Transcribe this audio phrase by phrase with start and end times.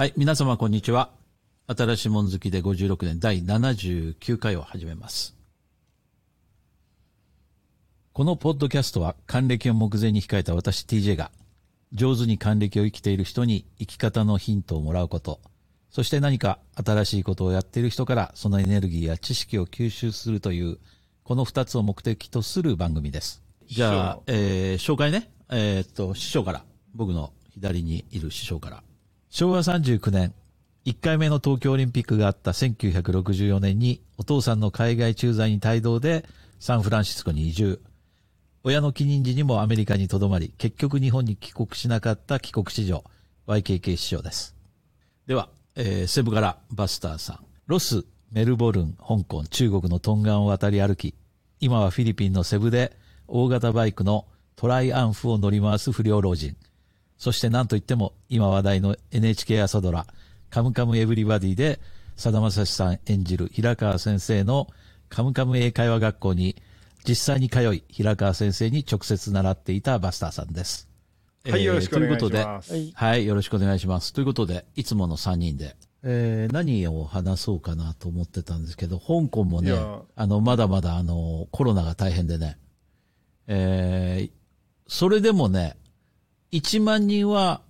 [0.00, 1.10] はい、皆様こんにちは。
[1.66, 5.36] 新しいもん好きで56年第79回を始めます。
[8.14, 11.30] このポッドキャストは還暦を目前に控えた私 TJ が
[11.92, 15.38] 上手に還暦を生きている人に生き方のヒントをもらうこと、
[15.90, 20.78] そして何か新しいことをやっている人からそのエネルギーや知識を吸収するという
[21.24, 23.42] この二つを目的とする番組です。
[23.66, 25.30] じゃあ、えー紹介ね。
[25.50, 28.82] えーっと、師匠から、僕の左にいる師匠から。
[29.30, 30.34] 昭和39年、
[30.84, 36.24] 1回目の東京オリンピックがあった1964年にお父さんの海外駐在に帯同で
[36.58, 37.80] サンフランシスコに移住。
[38.64, 43.04] 親の帰任時にもアメリカにとどまり、結局日本に帰国しなかった帰国子女、
[43.46, 44.56] YKK 師匠です。
[45.28, 47.38] では、えーセブからバスターさん。
[47.68, 51.14] ロス、メルボルン、香港、中国のトンガンを渡り歩き、
[51.60, 52.96] 今はフィリピンのセブで
[53.28, 54.26] 大型バイクの
[54.56, 56.56] トライアンフを乗り回す不良老人。
[57.20, 60.06] そして何といっても今話題の NHK 朝ドラ、
[60.48, 61.78] カムカムエヴリバディで、
[62.16, 64.68] さだまさしさん演じる平川先生の
[65.10, 66.56] カムカム英会話学校に
[67.06, 70.88] 実際に通い、平川先生に直接習っていたバスターさんです。
[71.46, 72.90] はい、よろしくお願いしということで、ます。
[72.94, 74.14] はい、よろしくお願いします。
[74.14, 79.72] ということで、いつもの3人で、えー何を話そうかなと思ってたんですけど、香港もね
[80.16, 82.56] あの、まだまだあの、コロナが大変でね、
[83.46, 84.30] えー
[84.92, 85.76] それでもね、
[86.52, 87.60] 1万人は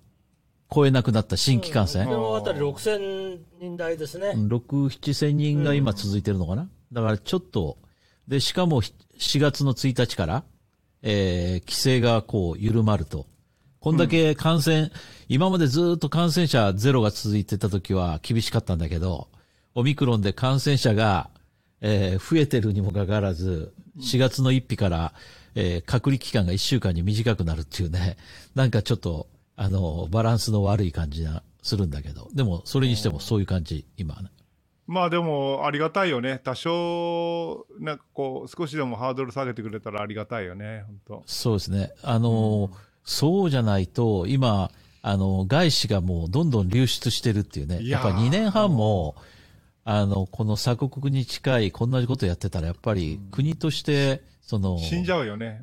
[0.73, 2.05] 超えなくなった新規感染？
[2.05, 4.31] 昨日あたり6000人台ですね。
[4.35, 7.77] 6、7千人が今続いてるのかな、だからちょっと、
[8.27, 10.43] で、しかも4月の1日から、
[11.03, 13.27] えー規制がこう緩まると。
[13.79, 14.91] こんだけ感染、
[15.27, 19.27] 今までずっと感染者ゼロが続いてた時は厳しかったんだけど、
[19.75, 21.29] オミクロンで感染者が、
[21.81, 25.13] えー増えてるにもかかわらず、4月の1日から、
[25.55, 28.17] えー隔離期間が1週間に短くなるっていうね、
[28.55, 34.29] なんかちょっと、あの、バランスの悪い感じがするんだけど、でもそれにしてもそういう感じ、今ね。
[34.87, 36.41] まあでも、ありがたいよね。
[36.43, 41.93] 多少、なんかこう、少しでもハードル下げてくれたらありがたいよね、本そうですね。
[42.01, 42.71] あの、
[43.03, 47.79] そうじゃないと、今、あの、外資がもうどんどん流出してるっていうね。
[47.87, 49.15] やっぱ2年半も、
[49.83, 54.83] あの、この鎖国に近い、こんなことやってたら、やっぱり国として、その、当。
[54.83, 55.61] 死んじゃうよね。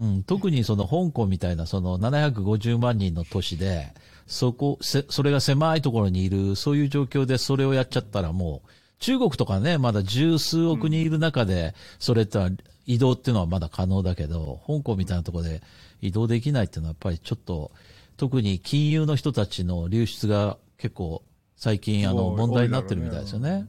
[0.00, 0.14] うん。
[0.14, 3.92] うん、特にその香港みたいなその750万人の都市で、
[4.26, 12.50] そこ、せ、それが狭いところにいる、そういう状況でそれをやっちゃったらもう、中国とかね、まだ十数億人いる中で、それってのは
[12.86, 15.60] 移動っていうのはまだ可能だけど、香港みたいなところで
[16.00, 17.70] 移動できないっていうのはやっぱりちょっと、
[18.16, 21.22] 特に金融の人たちの流出が結構
[21.56, 23.66] 最近あの問題になってるみたいですよね。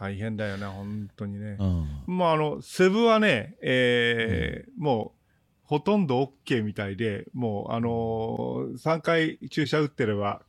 [0.00, 1.64] 大変だよね、本当にねう。
[1.64, 1.88] ん。
[2.06, 5.20] まあ、あの、セブはね、えーもう、
[5.62, 10.40] ほとんど OK みたいで、もう、あのー、3回注射打ってれば、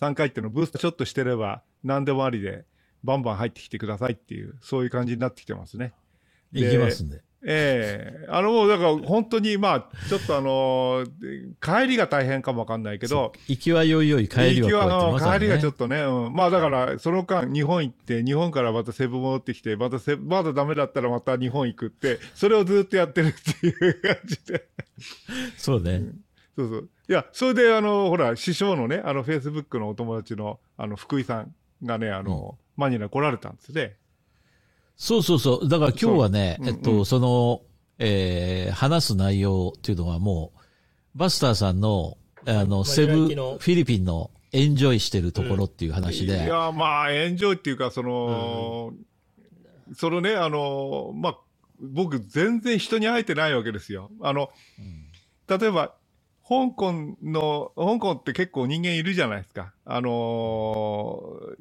[0.00, 2.64] 3回っていうのブーストちょっとしてれば、何でもありで、
[3.04, 5.92] バンバン入ってきてくださいっていう、そういう感じになってきてますね。
[6.50, 7.20] で行きますんで。
[7.46, 15.32] ええあの、もうだから本当に、まあ、ちょっとあのー帰りが大変かもわかんないけど、行きはよいよい帰りはこね。
[15.32, 24.66] 帰りがちょっとね、うん、まあだから、その間、日本行って、日本からまたセブ戻ってきて、またセブ、まだダメだったらまた日本行くって、それをずっとやってるっていう感じで。
[25.56, 26.02] そうね。
[26.56, 26.88] そうそう。
[27.08, 33.96] いや、それで、あの、ほら、師匠のね、あの、フェイスブックのお友達の、あの、福井さんがね、あの、マニラ来られたんですね。
[34.96, 35.68] そうそうそう。
[35.68, 36.66] だから今日はね、そう。
[36.68, 37.62] うんえっと、その、
[37.98, 40.52] えー話す内容っていうのはも
[41.14, 48.92] う、バスターさんの、あの、あセブ、フィリピンのエンジョイしてるところっていう話で、いや、まあ、エンジョイっていうか、その、
[49.94, 51.38] そのね、あの、まあ、
[51.80, 54.10] 僕、全然人に会えてないわけですよ。
[54.20, 54.50] あの、
[55.48, 55.94] 例えば、
[56.46, 59.72] 香港の、香港って結構人間いるじゃないですか。
[59.84, 61.54] あのー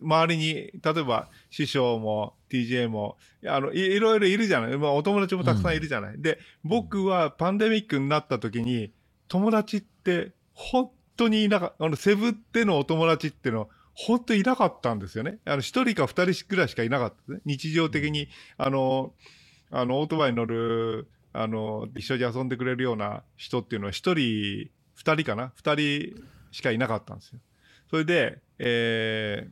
[0.00, 3.16] 周りに、例えば師匠も TJ も、
[3.46, 4.78] あのい、いろいろいるじゃない。
[4.78, 6.20] まあ、お友達もたくさんいるじゃない。
[6.20, 8.92] で、僕はパンデミックになった時に、
[9.28, 15.38] 友達って本当にいなかった、あの、セブってのお友達ってのは、本当にいなかったんですよね。
[15.44, 17.40] あの、一人か二人ぐらいしかいなかったですね。
[17.44, 19.12] 日常的に、あの、
[19.70, 25.52] あの、オートバイに乗る、あの、一緒に遊んでくれるような人っていうのは一人、二人かな？
[25.56, 27.40] 二人しかいなかったんですよ。
[27.90, 29.50] それで、えー、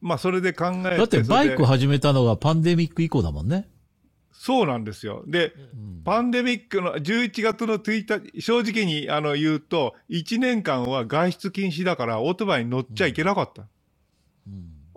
[0.00, 0.96] まあ、それで考えて。
[0.96, 3.68] だってバイク始めたのがパンデミック以降だもんね。
[4.32, 5.22] そうなんですよ。
[5.28, 5.52] で、
[6.04, 13.68] パンデミックの11月の1日、正直にあの言うと、1年間は外出禁止だから、オートバイに乗っちゃいけなかった。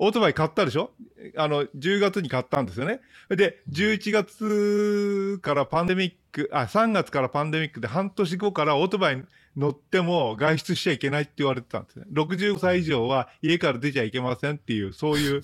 [0.01, 0.91] オートバイ買ったでしょ？
[1.35, 3.01] あの、10月に買ったんですよね。
[3.29, 9.23] で、11月からパンデミック、あ、3月からパンデミックで半年後からオートバイ
[9.57, 12.05] 乗っても外出しちゃいけないって言われてたんですね。
[12.13, 15.43] 65歳以上は家から出ちゃいけませんっていう、そういう、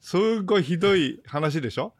[0.00, 1.94] すごいひどい話でしょ？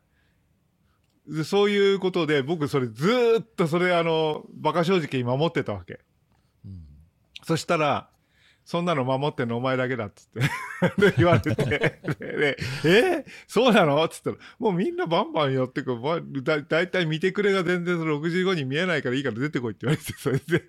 [1.28, 6.00] でそういうことで、僕それずーっとそれあの、馬鹿正直に守ってたわけ。
[7.44, 8.10] そしたら、
[8.69, 11.79] そんなの守ってんのお前だけだっつって 言われて、で
[12.19, 13.25] でえ？
[13.47, 14.05] そうなの？
[14.05, 15.99] っつったら、もうみんなバンバン寄ってこい。
[15.99, 20.69] ばだだいたい見てくれが全然その65に見えないからいいから出てこいって言われて、それで、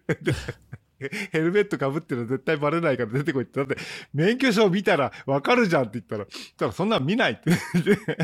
[1.34, 3.60] ヘルメットかぶってるの絶対バレないから出てこいって。
[3.60, 3.76] だって、
[4.14, 7.52] 免許証見たらわかるじゃんって言ったら、そしたらそんなん見ないって。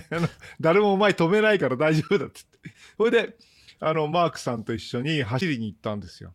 [0.09, 0.29] あの
[0.61, 2.59] 誰もお前止めないから大丈夫だっつって。
[2.95, 3.35] それで、
[3.81, 6.33] あの、マークさんと一緒に走りに行ったんですよ。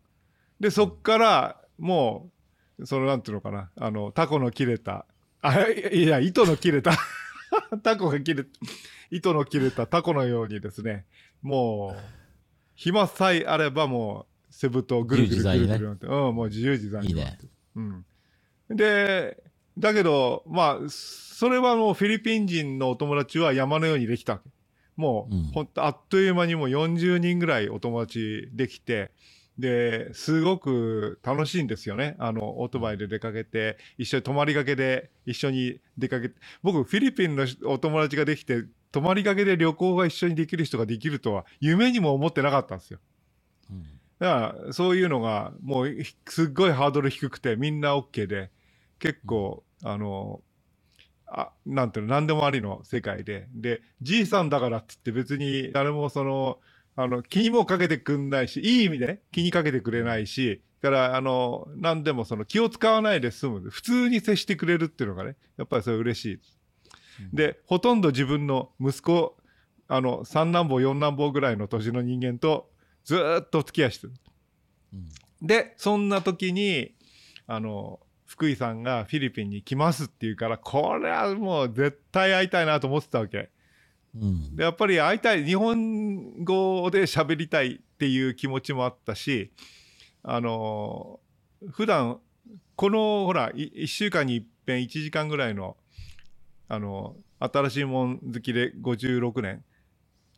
[0.59, 2.40] で、そっから、もう、
[2.83, 5.05] その、なんていうのかな、あの、タコの切れた、
[5.41, 6.91] あ、いや、糸の切れた、
[7.83, 8.45] タコが切れ、
[9.09, 9.87] 糸の切れた。
[9.87, 11.05] タコのようにですね、
[11.41, 12.01] もう、
[12.75, 17.39] 暇さえあればもう、セブ島をぐるぐるぐるぐるなんて、うん、もう自由自在にいいね。
[17.75, 18.05] うん。
[18.69, 19.41] で、
[19.77, 24.41] だけど、まあ、それはもうフィリピン人のお友達は山のようにできた。
[24.97, 25.43] もう、うん。
[25.45, 29.11] ほんとあっという間にもう40人ぐらいお友達できて、
[29.61, 32.15] で、すごく楽しいんですよね。
[32.19, 42.99] あの、オートバイで出かけて、一緒に泊まりがけで一緒に出かけて、僕、フィリピンのお友達ができて、泊まりがけで旅行が一緒にできる人ができるとは、夢にも思ってなかったんですよ。
[43.69, 43.85] うん
[44.19, 48.51] だから、そういうのが、もう、ひすっごいハードル低くて、みんな OK で、
[48.99, 50.43] 結構、あの、
[51.25, 56.59] あ、なんていうの、何でもありの世界で、で、じいさんだからって言って別に誰もその、
[56.95, 63.69] あの、気にもかけてくんないし、いい意味でね、気にかけてくれないし、だから、あの、何でもその気を使わないで済む。
[63.69, 66.39] 普通に接してくれるっていうのがね、やっぱりそれ嬉しい。
[67.33, 69.37] で、ほとんど自分の息子、
[69.87, 72.69] あの、三男坊、四男坊ぐらいの年の人間と、
[73.03, 74.13] ずーっとお付き合いしてる。
[74.93, 75.09] うん
[75.41, 76.93] で、そんな時に、
[77.47, 83.49] あの、福井さんがフィリピンに来ますって言うから、これはもう絶対会いたいなと思ってたわけ。
[84.15, 89.51] うんで、やっぱり会いたい、日本語で喋りたいっていう気持ちもあったし、
[90.23, 91.19] あの、
[91.71, 92.19] 普段、
[92.75, 95.77] この、ほら、1週間に一遍1時間ぐらいの、
[96.67, 99.63] あの、新しいもん好きで56年。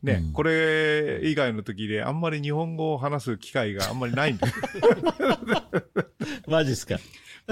[0.03, 4.53] ね、うんこれ以外の時であんまり日本語を話す機会があんまりないんだよ。
[6.47, 6.99] マジっすか？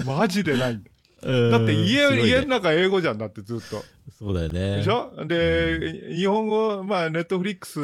[0.06, 0.96] マジでないんだよ。
[1.24, 3.84] だだって家、家の中英語じゃんだってずっと。
[4.18, 4.78] そうだよね。
[4.78, 5.12] でしょ？
[5.28, 7.80] で、日本語、まあ、ネットフリックス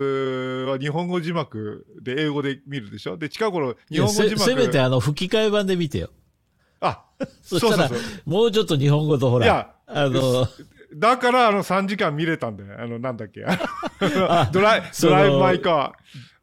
[0.69, 3.18] は日本語字幕で英語で見るでしょ？
[3.18, 4.38] で、近頃、日本語字幕。
[4.39, 6.10] せせめてあの吹き替え版で見てよ。
[6.80, 7.04] あ、
[7.42, 10.48] そしたらそうそうもうちょっと日本語とほら、あの、
[10.99, 12.81] だから、あの、3時間見れたんだよ。
[12.81, 13.41] あの、なんだっけ。
[14.51, 15.91] ドライ、ドライブ・マイ・カー。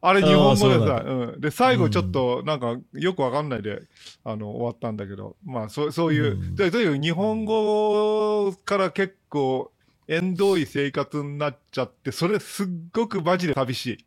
[0.01, 1.41] あれ、日本語でさ、うん。
[1.41, 3.81] で、最後ちょっと、なんか、よくわかんないで、
[4.23, 9.71] あの、終わったんだけど、まあ、そう、そういう、うんでとにかく日本語から結構、
[10.07, 14.05] 縁遠い生活になっちゃって、それすっごくマジで寂しい。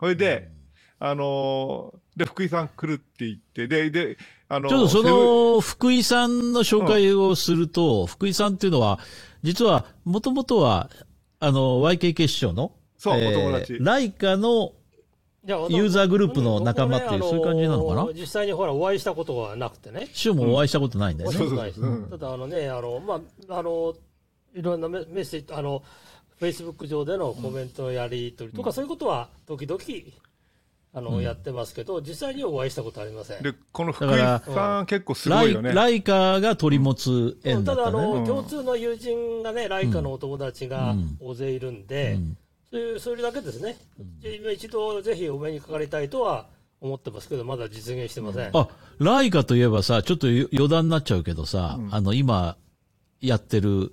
[0.00, 0.50] それで、
[0.98, 4.18] あのーで、福井さん来るって言って、で、で、
[4.48, 8.98] あのちょっとその、福井さんの紹介をすると、福井さんっていうのは、
[9.42, 10.90] 実は、もともとは、
[11.40, 14.72] あの、YK 決勝の、そうお友達ライカの、
[15.44, 18.02] じゃあユーザーグループの仲間っていうそういう感じなのかな？
[18.02, 20.08] あ実際にほら、お会いしたことがなくてね。
[20.12, 21.36] 師匠もお会いしたことないんだよね。
[21.38, 21.80] お会いしたことないです。
[21.80, 22.02] そうそうそう。
[22.02, 22.10] うん。
[22.10, 23.94] ただ、あのね、あの、まあ、あの、
[24.54, 25.82] いろんなメメッセージ、あの、
[26.38, 29.80] フェイスブック上でのコメントのやり取りとか、そういうことは時々、
[30.98, 33.42] あの、やってますけど、実際にはお会いしたことありません。
[33.42, 35.72] で、この福井だからさん結構すごライいよね。
[35.72, 38.04] ライカが取り持つ縁だただ、あったね。
[38.04, 42.36] の、うん共通の友人がね、ライカのお友達が大勢いるんで、うん
[42.70, 43.76] そういう、それだけですね。
[44.22, 46.46] 今一度ぜひお目にかかりたいとは
[46.80, 48.50] 思ってますけど、まだ実現してません。
[48.52, 52.56] あ、ライカといえばさ、ちょっと余談になっちゃうけどさ、あの、今、
[53.20, 53.92] やってる、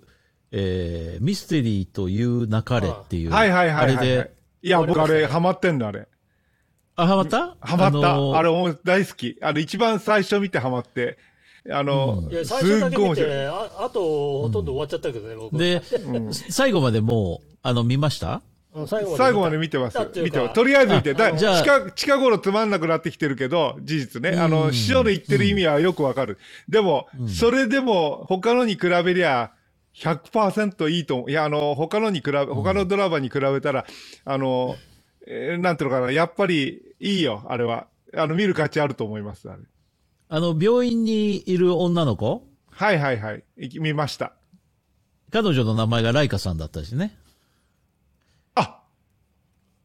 [0.52, 3.32] えー、ミステリーというなかれっていう。
[3.32, 4.32] はいはいはいはい、あれで、
[4.62, 6.08] いや、僕あれ、ハマってんの、あれ。
[6.96, 7.56] あ、ハマった？
[7.60, 8.14] ハマった。
[8.14, 9.38] あ,、のーれ、もう大好き。
[9.42, 11.18] あの、一番最初見てハマって。
[11.70, 13.30] あの、いや、す最初だっごい面白い。
[13.30, 15.58] け見て、ああと、ほとんど終わっちゃったけどね、僕。
[15.58, 15.82] で、
[16.50, 18.42] 最後までもう、あの、見ました？
[18.76, 20.54] うん最後まで見た最後まで見てます見てます。
[20.54, 21.14] とりあえず見て。
[21.14, 24.38] だじゃあ近、近頃つまんなくなってきてるけど、事実ね。
[24.38, 26.38] あの、師匠の言ってる意味はよくわかる。
[26.68, 29.52] でも、それでも、他のに比べりゃ、
[29.96, 31.32] 100%いいと思う。
[31.32, 33.86] いや、あの、他のに比べ、他のドラマに比べたら、
[34.26, 34.76] あの、
[35.28, 37.88] えーなんていうのかな、やっぱりいいよ、あれは。
[38.16, 39.62] あの、見る価値あると思います、あれ。
[40.30, 42.48] あの、病院にいる女の子？
[42.72, 43.44] はいはいはい。
[43.58, 44.34] いき見ました。
[45.32, 47.18] 彼女の名前がライカさんだったしね。
[48.54, 48.82] あ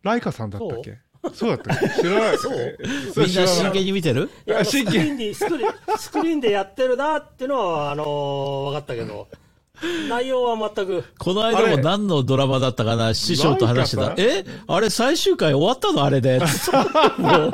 [0.03, 0.99] ライカさんだったっけ？
[1.35, 1.51] そう？
[1.51, 1.89] だったっけ？
[2.03, 2.39] 知らない。
[2.39, 2.79] そう？
[3.17, 4.31] みんな真剣に見てる？
[4.47, 9.29] いや真剣クリーンで、スクリーン、スクリーンでやってるなっていうのは、あのー分かったけど、
[10.09, 14.15] 内容は全く、この間も何のドラマだったかな師匠と話してた。
[14.19, 14.45] え？
[14.67, 16.39] あれ最終回終わったのあれで？
[17.19, 17.49] も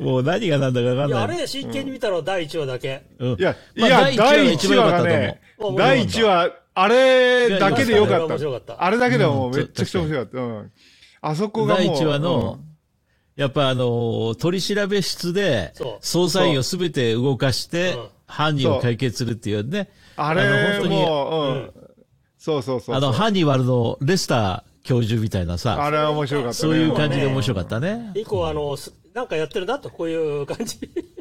[0.00, 1.38] う、もう何が何だか分かんいや、あない。
[1.38, 3.02] れ真剣に見たの第1話だけ。
[3.18, 5.40] うんいや、いまあや、第1話が第ね
[5.76, 8.28] 第1話、あれだけでよかっ。
[8.28, 8.38] た
[8.76, 10.38] たあれだけでもうんめちゃくちゃ面白かった。
[10.38, 10.70] うん。
[11.20, 11.84] あそこがもう。
[11.84, 12.77] 第1話のうん、
[13.38, 19.88] やっぱあの、取り調べ室で捜査員をすべて動かしてうん、犯人を解決するっていうね。
[20.16, 21.72] あれあの本当にもう、うんうん。
[22.36, 22.96] そうそうそう。
[22.96, 26.54] あの、ハンニバルのレスター教授みたいなあさ、れは面白かったね。
[26.54, 28.10] そういう感じで面白かったね。
[28.16, 30.78] 以降、あの、すなんかやってるなと、こういう感じ。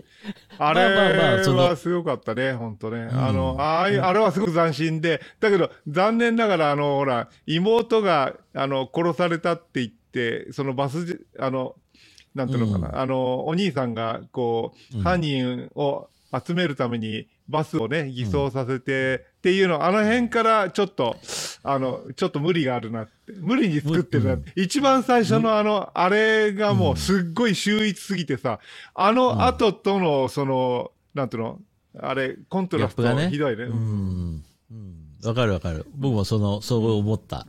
[0.58, 3.10] あれはすごかったね、本当ね。
[3.12, 11.76] あの、ああいうあれはすごく斬新で、だけど、残念ながら、あの、ほら、妹が、あの、殺されたって言って、そのバスじ、あの、
[12.38, 13.00] なんていうのかな、うん。
[13.00, 15.04] あの、お兄さんが、こう、うん。
[15.04, 21.16] 犯人を集めるために、バスをね、偽装させて、っていうの、あの辺からちょっと、
[21.64, 28.60] あの、ちょっと無理があるなって、無理に作ってるなって、一番最初のあの、あれがもうすっごい秀逸すぎてさ、
[28.94, 31.60] あの後との、その、なんていうの、
[32.00, 33.30] あれ、コントラストがね。
[33.30, 33.64] ひどいね。
[33.64, 34.44] うん。
[34.72, 35.04] うん。
[35.24, 35.86] わかるわかる。
[35.96, 37.48] 僕もその、そう思った。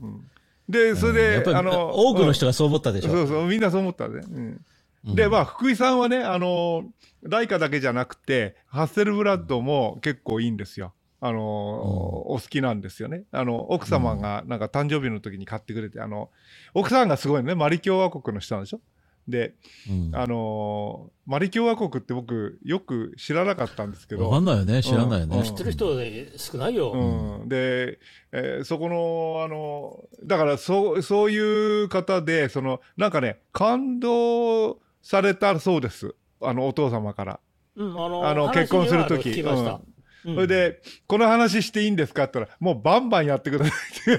[0.68, 3.10] で、それで、あの、多くの人がそう思ったでしょ。
[3.10, 4.22] そうそう、みんなそう思ったね。
[4.24, 4.60] うんうん
[5.04, 6.84] で、まあ、福井さんはね、あの、
[7.22, 10.92] ライカだけじゃなくて、ハッセルブラッドも結構いいんですよ。
[11.20, 13.24] あの、お好きなんですよね。
[13.32, 16.30] あの、奥様がなんか誕生日の時に買ってくれて、あの、
[16.74, 18.80] 奥さんがすごいね、マリ共和国の人なんでしょ？
[19.26, 19.54] で、
[19.90, 24.30] うんあのーマリ共和国って僕、よく知らなかったんですけど。
[24.30, 24.82] わかんないよね。
[24.82, 25.42] 知らないよねうん。
[25.42, 26.92] 知ってる人ね少ないよ。
[26.92, 27.98] うん、で、
[28.32, 34.78] えーそこの、あの、だからそう、そういう方で、その、なんかね、感動
[35.08, 36.14] されたそうです。
[36.42, 37.40] あの、お父様から。
[37.76, 39.30] うん、あのあの、結婚するとき。
[39.32, 39.97] 話には聞きました。
[40.24, 43.72] うんそれで、この話していいんですかって言ったら、もうバンバンやってくださ
[44.10, 44.18] いっ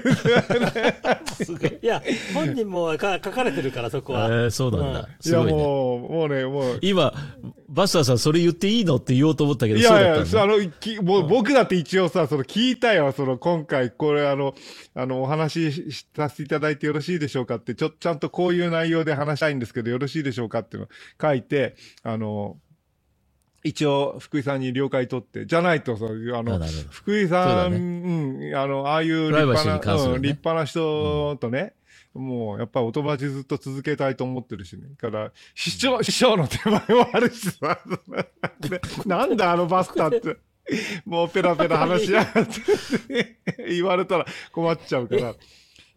[1.36, 1.44] て。
[1.44, 2.02] すごいいや、
[2.34, 4.26] 本人もか書かれてるから、そこは。
[4.26, 5.00] えーそうなんだ。
[5.00, 5.52] いや、すごいね。
[5.52, 6.78] もう、もうね、もう。
[6.80, 7.12] 今、
[7.68, 14.54] バスターさんそれ言っていいのって言おうと思ったけど、いそうやいや、あだったのきもう僕だって一応さ、その聞いたよ、その今回、これあの、
[14.94, 20.88] あの、お話ししさせていただいてよろしいでしょうかって、ちょ、ちゃんとこういう内容で話したいんですけど、よろしいでしょうかっていうのを
[21.20, 22.56] 書いて、あの、
[23.62, 26.58] 一応、福井さんに了解取って、じゃないと、そういう、あの、
[26.90, 31.74] 福井さん、そうん、あの、ああいう立派な、立派な人とね、
[32.14, 34.82] もう、やっぱお友達ずっと続けたいと思ってるしね。
[35.00, 37.78] だから、師匠、師匠の手前もあるしさ、
[38.60, 40.38] で なんだあのバスターって。
[41.04, 43.36] もうペラペラ話しやがって
[43.68, 45.30] 言われたら困っちゃうから。
[45.30, 45.34] い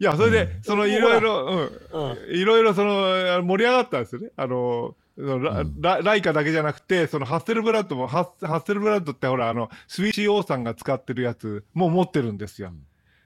[0.00, 2.10] や、それで、そのいろいろ、うん。
[2.10, 2.34] うん。
[2.34, 4.30] いろいろその盛り上がったんですよね。
[4.36, 12.72] あのラうんラライカだけじゃなくて、そのハッセルブラッドも、ハッハッセルブラッドってほら、あの、スイッチ王さんが使ってるやつも持ってるんですよ。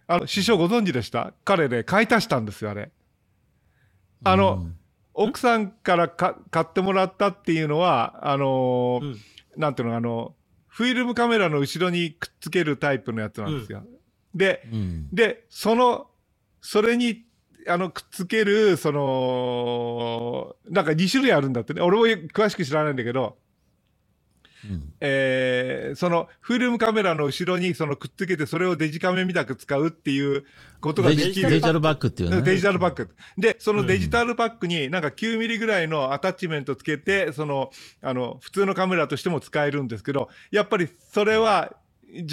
[0.06, 1.32] あの、師匠ご存知でした？
[1.44, 2.90] 彼ね、買い足したんですよ、あれ。
[4.24, 4.66] あの、
[5.14, 9.16] 奥さんからか買ってもらったっていうのは、あのーうん
[9.56, 10.36] なんていうの、あの、
[10.68, 13.82] フィルムカメラの後ろにくっつけるタイプのやつなんですよ。
[14.32, 14.78] で、うん。
[14.78, 15.08] うん。
[15.12, 16.06] で、その、
[16.60, 17.24] それに、
[17.66, 21.82] あの、くっつける、その、なんか2種類あるんだってね。
[21.82, 23.36] 俺も詳しく知らないんだけど、
[24.64, 30.44] うんえーそのフィルムカメラの後ろにそのくっつけてそれをデジカメみたく使うっていう
[30.80, 31.48] ことができる。
[31.48, 32.42] デジタルバックっていうね。
[32.42, 33.08] デジタルバック。
[33.36, 37.70] で、そのデジタルバックになんか9ミリぐらいのアタッチメントつけて、その、
[38.02, 41.72] あの、普通のカメラとしても使えるんですけど、やっぱりそれは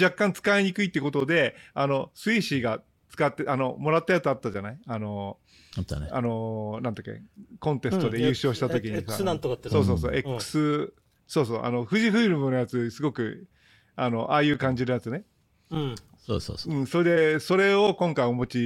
[0.00, 4.78] 若干使いにくいってことで、あの、スイシーが使って、あの、もらったやつあったじゃない？
[4.86, 5.38] あの、
[5.78, 6.08] あったね。
[6.10, 7.20] あの、なんだっけ、
[7.60, 8.96] コンテストで優勝した時にさ。
[8.96, 10.92] うん X なんとかってそうそうそう、うん X、
[11.26, 13.46] そうそう、あの、富士フイルムのやつ、すごく、
[13.94, 15.24] あの、ああいう感じのやつね。
[15.70, 15.94] うん。
[16.18, 16.74] そうそうそう。
[16.74, 18.58] うん、それで、それを今回お持ち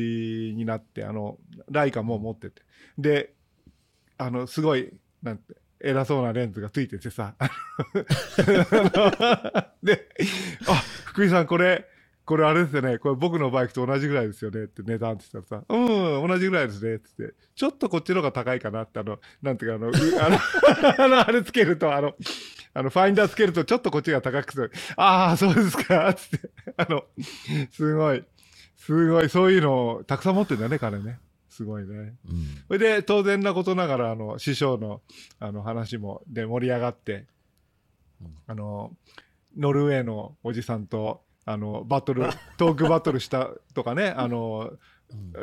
[0.57, 1.39] になって、あの、
[1.71, 2.63] ライカも持ってて。
[2.99, 3.35] で、
[4.19, 4.93] あの、すごい、
[5.23, 7.35] なんて、偉そうなレンズがついててさ。
[9.83, 10.09] で、
[10.69, 11.87] あ、福井さん、これ、
[12.31, 12.99] これあれですよね。
[12.99, 20.39] これ僕のバイクと同じぐらいですよねって値段って言ったらさ、うん、同じぐらいですねって言って、ちょっとこっちの方が高いかなって、あの、なんていうか、あの、うあの、
[21.05, 22.15] あの、あれつけると、あの、
[22.73, 27.03] あの、ファインダーつけるとちょっとこっちが高くて、ああ、そうですか、つって、あの、
[27.73, 28.25] すごい、
[28.77, 31.19] すごい、そういうのをたくさん持ってんだね、彼ね。
[31.49, 31.97] すごいね。
[31.97, 32.15] うん。
[32.69, 35.03] それで、当然なことながら、あの、師匠の、
[35.41, 37.27] あの、話も、で盛り上がって、
[38.47, 38.93] あの、
[39.57, 42.25] ノルウェーのおじさんと、あの、バトル、
[42.59, 44.73] トークバトルしたとかね、あの、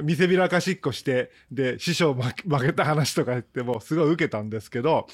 [0.02, 5.08] 見せびらかしっこして、で、師匠負け負けた話とか言っても、すごい受けたんですけど、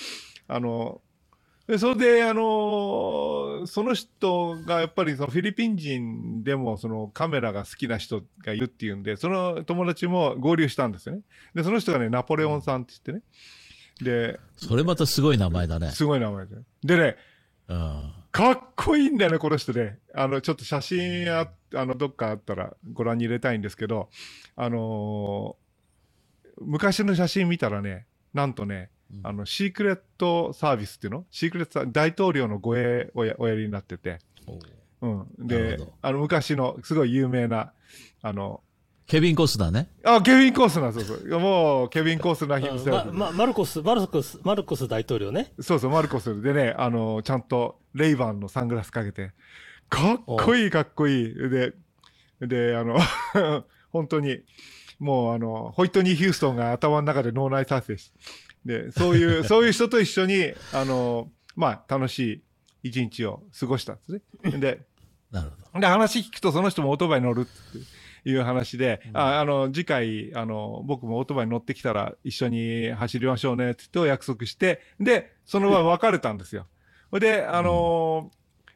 [0.48, 1.02] あの、
[1.68, 11.22] でそれで、あのその人がやっぱりそのフィリピン人でもそのカメラが好きな人がいるっていうんで、その友達も合流したんですよね。
[11.56, 13.26] で、その人がね、ナポレオンさんって言って
[14.06, 14.34] ね。
[14.34, 15.92] で、それまたすごい名前だね。
[15.92, 16.56] すごい名前で。
[16.84, 17.16] でね、
[17.70, 18.14] うん。
[18.34, 20.00] かっこいいんだよね、この人ね。
[20.14, 24.10] あの、ちょっと写真あ、あの、どっかあったらご覧に入れたいんですけど、
[24.58, 25.64] あのー
[26.62, 28.92] 昔の写真見たらね、なんとね、
[29.24, 31.26] あの、シークレットサービスっていうの？
[31.32, 34.20] シークレット大統領の護衛をやおやりになってて、
[35.02, 35.08] う。
[35.08, 35.28] ん。
[35.40, 37.74] であの、昔のすごい有名な、
[38.22, 38.62] あの、
[39.06, 39.90] ケビン・コスだね。
[40.04, 41.40] あ、ケビン・コースナー、そうそう。
[41.40, 45.54] もう、ケビン・コースナーヒムセルフままマルコス、マルコス、マルコス大統領ね。
[45.60, 49.32] そうそう、マルコスでね、あの、ちゃんとレイバンのサングラスかけて、
[49.90, 51.34] かっこいい、かっこいい。
[51.34, 51.74] で、
[52.40, 52.98] で、あの、
[53.92, 54.40] 本当に、
[55.00, 58.12] もう、あの、ホイットニー・ヒューストンが頭の中で脳内再生し、
[58.66, 62.42] で、そういう、 そういう人と一緒に、あの、まあ、楽し
[62.82, 64.12] い一日を過ごしたんです
[64.52, 64.60] ね。
[64.60, 64.82] で、
[65.32, 65.80] なるほど。
[65.80, 67.52] で、話聞くとその人もオートバイ乗るって
[68.26, 76.68] いう話で、ああの、次回、あの、僕もオートバイ乗ってきたら一緒に走りましょうねって言ってお約束して、で、その場別れたんですよ。
[77.12, 78.32] で、あの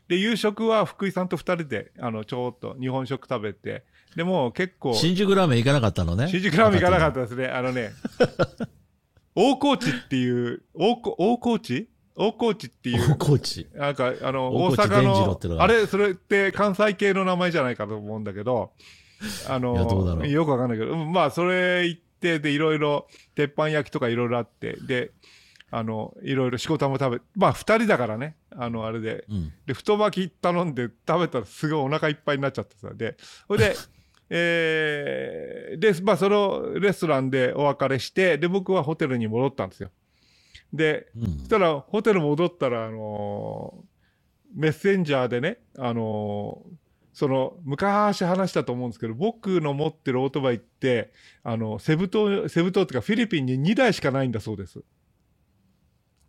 [0.08, 3.84] で、夕食は福井さんと二人で、あの、ちょっと日本食食べて、
[4.16, 6.27] でもう結構、新宿ラーメン行かなかったのね。
[6.27, 7.48] 新宿ラーメン行かなかったですね。
[7.48, 7.92] あのね、
[9.36, 11.89] 大河内っていう、大河大河内？
[12.16, 13.68] 大河内っていう大、河内。
[13.75, 18.72] なんか、あの、大阪のあれ、それって関西系の名前じゃないかと思うんだけど、
[19.47, 19.75] あの、
[20.25, 25.12] よくわかんないけど、うんまあ、それ行って、で、いろいろ、鉄板焼きとかいろいろあって、で、
[25.69, 29.53] あの、いろいろ仕事も食べ、まあ、二人だからね、あの、あれで、うん。
[29.65, 32.91] で、太巻き頼んで食べたらすごいお腹いっぱいになっちゃってさ。
[32.93, 33.75] で、それで、
[34.30, 39.89] えー、で、まあ、そのレストランでお別れして、で、僕はホテルに戻ったんですよ。
[40.73, 43.88] で、うんそしたら、ホテル戻ったら、あのー
[44.56, 46.87] メッセンジャーでね、あのー
[47.17, 54.84] その、昔話したと思うんですけど、僕の持ってるオートバイって、あの、セブ島、セブ島っていうかフィリピンに2台しかないんだそうです。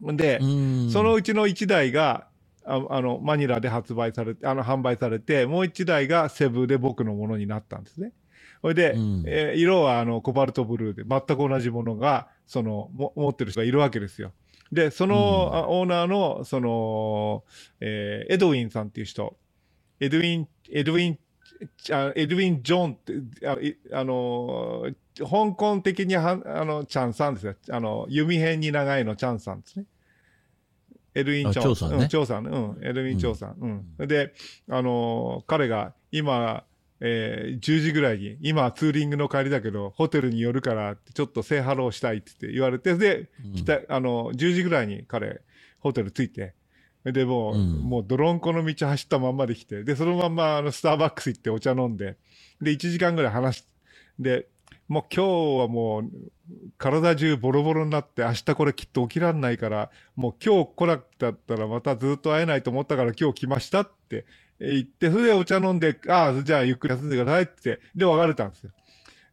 [0.00, 2.28] で、うんそのうちの1台が、
[2.64, 8.14] ああの、マニラで発売されて、あの、販売されて、もう1台がセブで僕のものになったんですね。
[8.62, 14.32] それで、うんえー色はあの、コバルトブルーで、全く同じものが、その、も持ってる人がいるわけですよ。
[14.72, 17.44] で、その、あオーナーの、その、
[17.80, 19.36] えーエドウィンさんっていう人、
[20.00, 21.18] エドウィン、エドウィン、
[21.92, 23.12] あエドウィン・ジョンって、
[23.92, 27.56] あのー香港的にはあのチャンさんですよ。
[27.70, 29.86] あの弓偏に長いのチャンさんですね。
[31.16, 32.50] エドウィン・あチョ張さんねうん、チョウさんね。
[32.50, 33.84] うん、エドウィン・チョウさん。
[33.98, 34.06] うん。
[34.06, 34.32] で、
[34.70, 36.62] あのー彼が今、
[37.00, 45.40] えー10時ぐらいに、今ツーリングの帰りだけど、ホテルに寄るからちょっと say hello したいって言われて、で、来た、あの、10時ぐらいに彼、
[45.80, 46.54] ホテル着いて、
[47.04, 52.16] で、もう、うんもう泥んこの道走ったまんまで来て、で、そのまんま、あの、スターバックス行ってお茶飲んで、
[52.60, 53.64] で、1時間ぐらい話し
[54.18, 54.48] で、
[54.88, 56.10] もう今日はもう、
[56.78, 64.24] 体中ボロボロになって、明日これきっと起きらんないから、もう今日来なかったらまたずっと会えないと思ったから今日来ましたって
[64.58, 68.70] 言って、それでお茶飲んで、ああ、じゃあゆっくり休んでくださいって、で、別れたんですよ。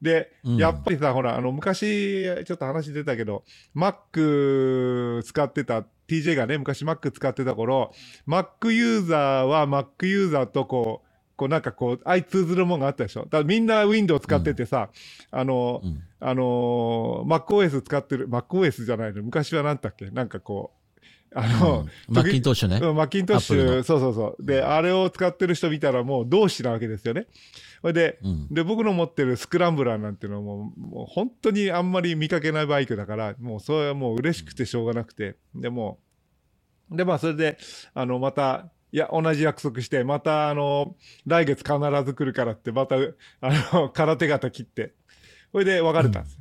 [0.02, 3.44] で、うんやっぱりさ、ほら、あの、昔、ちょっと話出たけど、
[3.76, 7.92] Mac 使ってた、TJ がね、昔 Mac 使ってた頃、
[8.28, 13.24] Mac ユーザーは Mac ユーザーとこう、こうなんかこう、相通ずるもんがあったでしょ。
[13.24, 14.90] だからみんな Windows 使っててさ、
[15.32, 20.10] あの、うんあのー、MacOS 使ってる、MacOS じゃないの、昔は何だっけ？
[20.12, 20.80] なんかこう、
[21.38, 22.80] あの、うんマッキントッシュね。
[22.82, 24.46] うんマッキントッシュ、のそうそうそう。
[24.46, 27.28] で、あれを使ってる人見たらもう同志なわけですよね。
[27.86, 36.00] それで、うんで、僕の持ってるスクランブラーなんてのはもう、もう本当にあんまり見かけないバイクだから、もうそれはもう嬉しくてしょうがなくて、でも
[36.92, 37.60] う、で、まあそれで、
[37.94, 40.96] あの、また、いや、同じ約束して、また、あの、
[41.28, 44.96] 来月必ず来るからって、また、あの、 空手型切って、
[45.52, 46.40] それで別れたんですよ。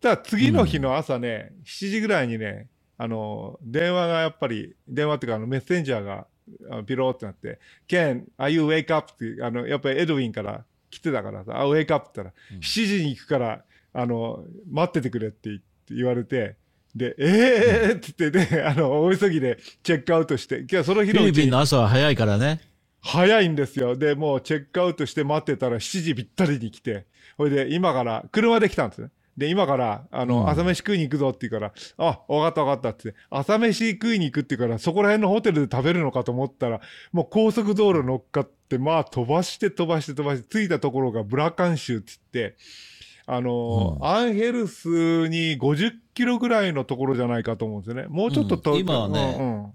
[0.00, 6.26] ただ次の日の朝ね、7時ぐらいにね、あの、電話がやっぱり、電話っていうか、あの、メッセンジャーが、
[6.86, 9.12] ピローってなって、Ken, are you wake up?
[9.12, 16.56] って、あの、やっぱりエドウィンから来てたからさ、あ、wake up って言ったら、7時に行くから、あの、待っててくれって言われて、
[16.94, 22.60] で、えーって言ってね、あの、大急ぎでチェックアウトして、今日その日のフィリピンの朝は早いからね。
[23.02, 23.96] 早いんですよ。
[23.96, 27.06] で、もうチェックアウトして待ってたら7時ぴったりに来て、
[27.38, 29.10] ほいで、今から車で来たんですね。
[29.40, 30.48] で、今から、あの、うん。
[30.50, 42.56] 朝飯食いに行くぞって言うから、あ、わかったわかったって、朝飯食いに行くって言うから、そこら辺のホテルで食べるのかと思ったら、もう高速道路乗っかって、まあ飛ばして飛ばして飛ばして、着いたところがブラカン州って言って、
[43.26, 44.06] あのーうん。
[44.06, 48.06] アンヘルスに50キロぐらいのところじゃないかと思うんですよね。
[48.08, 48.78] もうちょっと遠うん。
[48.80, 49.72] 今はね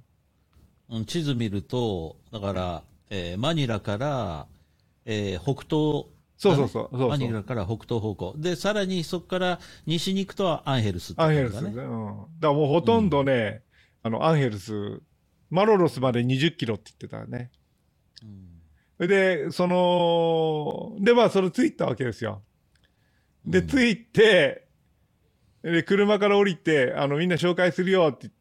[0.91, 1.06] うん。
[1.06, 4.45] 地図見ると、だから、えーマニラから、
[5.06, 6.06] えー北東、
[6.38, 6.89] そうそうそう。
[6.91, 8.34] そうマそうニラから北東方向。
[8.38, 11.34] で、さらにそこから西に行くとアンヘルスってアン。
[11.34, 11.69] ヘルスね。
[11.69, 11.74] うん。
[11.74, 11.88] だか
[12.41, 13.63] らもうほとんどね、
[14.04, 15.02] あの、アンヘルス、
[15.50, 17.52] マロロスまで20キロって言ってたね。
[18.24, 18.56] うん
[18.98, 22.41] で、その、で、まあ、それ着いたわけですよ。
[23.45, 24.67] で、うん着いて、
[25.63, 28.34] で、車から降りて、あの、みんな紹介するよって言っ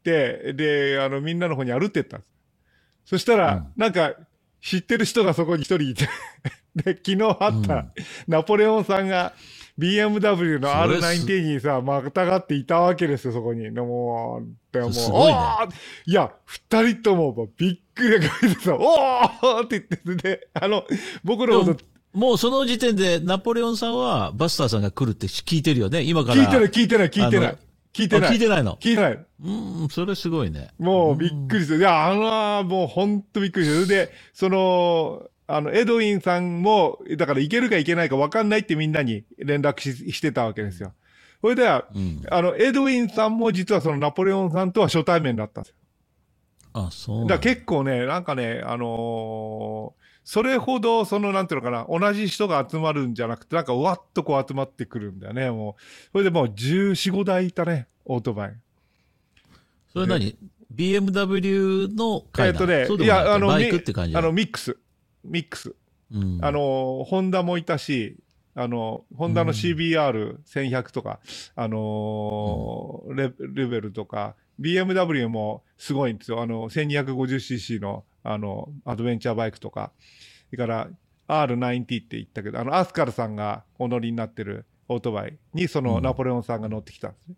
[0.44, 2.30] て、で、あの、みんなの方に歩ってったんです。
[3.06, 4.14] そしたら、うんなんか、
[4.60, 6.08] 知ってる人がそこに一人いて、
[6.76, 7.90] で、昨日会った、うん
[8.28, 9.32] ナポレオンさんが
[9.78, 13.62] BMW のそれす R90 にさ、またがっていたわけですよ、そこに。
[13.74, 15.38] でもう、でもう、すごいね
[16.06, 20.84] いや、二人ともびっくりしてさ、おーって言って、で、あの、
[21.24, 21.82] 僕のことで
[22.12, 26.36] ももうその時点でナポレオンさんはバスターさんが来るって聞いてるよね、今から。
[26.36, 27.58] 聞いてない、聞いてない、聞いてない。
[27.92, 28.38] 聞いてなあ聞いい。
[28.40, 28.76] てないの？
[28.80, 29.26] 聞いてない。
[29.44, 30.68] うん、それすごいね。
[30.78, 32.14] もうびっくりして、いや、あ
[32.62, 40.92] の、もう本当びっくりして、で、その、あの、エドウィンさんも、だから行けるか行けないか分かんないってみんなに連絡ししてたわけですよ。
[41.40, 42.22] それでは、うん。
[42.30, 45.76] あの、エドウィンさんも実はそのナポレオンさんとは初対面だったんですよ。
[46.72, 55.82] あ、そうだ結構ね、なんかね、あのーそれほど、その、なんていうのかな、同じ人が集まるんじゃなくて、なんか、わっとこう集まってくるんだよね、もう。
[56.12, 58.56] それでもう、14、5台いたね、オートバイ。
[59.92, 60.34] それ何
[60.74, 64.78] ?BMW のえ会っとねいいや、あの、バイみクって感じあの、ミックス。
[65.24, 65.74] ミックス。
[66.12, 68.16] うん、あの、ホンダもいたし、
[68.54, 71.20] あの、ホンダの CBR1100 とか、
[71.56, 76.40] あのーレ、レベルとか、BMW もすごいんですよ。
[76.40, 79.92] あの、1250cc の、あの、アドベンチャーバイクとか、
[80.50, 80.88] それから
[81.26, 87.34] R90 って言ったけど、あの、アスカルさんがお乗りになってるオートバイに、そのうんナポレオンさんが乗ってきたんですね。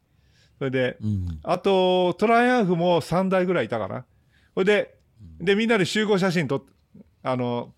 [0.59, 1.38] それで、うん。
[1.42, 4.05] あと、トライアンフも3台ぐらいいたかな。
[4.55, 4.94] それで、
[5.40, 6.72] で、みんなで集合写真撮って、
[7.28, 7.74] あの、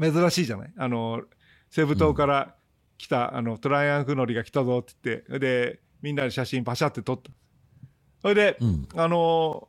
[0.00, 0.72] 珍しいじゃない？
[0.76, 1.22] あの、
[1.70, 2.54] セブ島から
[2.96, 7.30] 来た、あの、トライアンフ乗りが来たぞって言って、で、みんなで写真パシャって撮った。
[8.22, 8.88] それで、うん。
[8.96, 9.68] あの、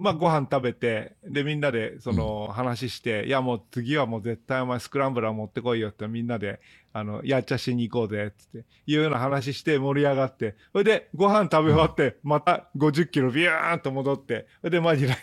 [0.00, 6.60] まあ、ご飯食べて、で、みんなで、その、話して、いや、もう次はもう絶対お前スクランブラー持ってこいよって、みんなで、
[6.92, 15.16] あの、やっちゃしに行こうぜ、ってって、いうような話して盛り上がって、それで、ご飯食べ終わって、また50キロビューンと戻って、それでマニラに、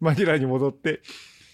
[0.00, 1.00] マニラに戻って、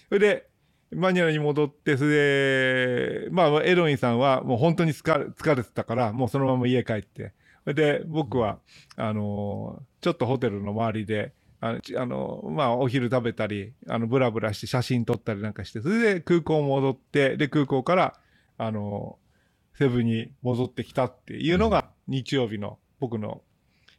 [0.09, 0.49] それで、
[0.95, 8.59] マニラに戻って、それで、まあ、エドウィンさんはもう本当に疲れ疲れてたから、もうそのまま家帰って、それで、僕は、
[8.95, 18.19] あのーちょっとホテルの周りで、あの、ちあのまあ、お昼食べたり、あの、ブラブラして写真撮ったりなんかして、それで空港戻って、で、空港から、
[18.57, 19.17] あの
[19.73, 23.41] セブンに戻ってきたっていうのが、日曜日の、僕の、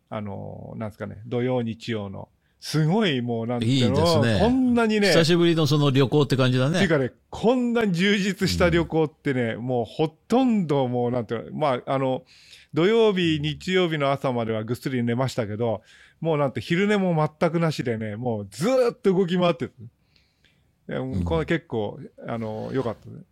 [0.08, 2.28] あのなんですかね、土曜、日曜の、
[2.60, 6.76] すごいもう、なんていうのいいですねこんなにね、久しぶりのその旅行って感じだね。
[6.76, 12.24] っていうかね、こんなに充実した旅行ってね、もうほとんどもうなんていうの、まあ、あの、
[12.74, 15.82] 土曜日、日曜日の朝まではぐっすり寝ましたけど、
[16.20, 19.72] もうなんて昼寝も全くなしでね、もうずーっと動き回ってる。
[20.88, 23.22] いやんこれ結構、あの、良かったね。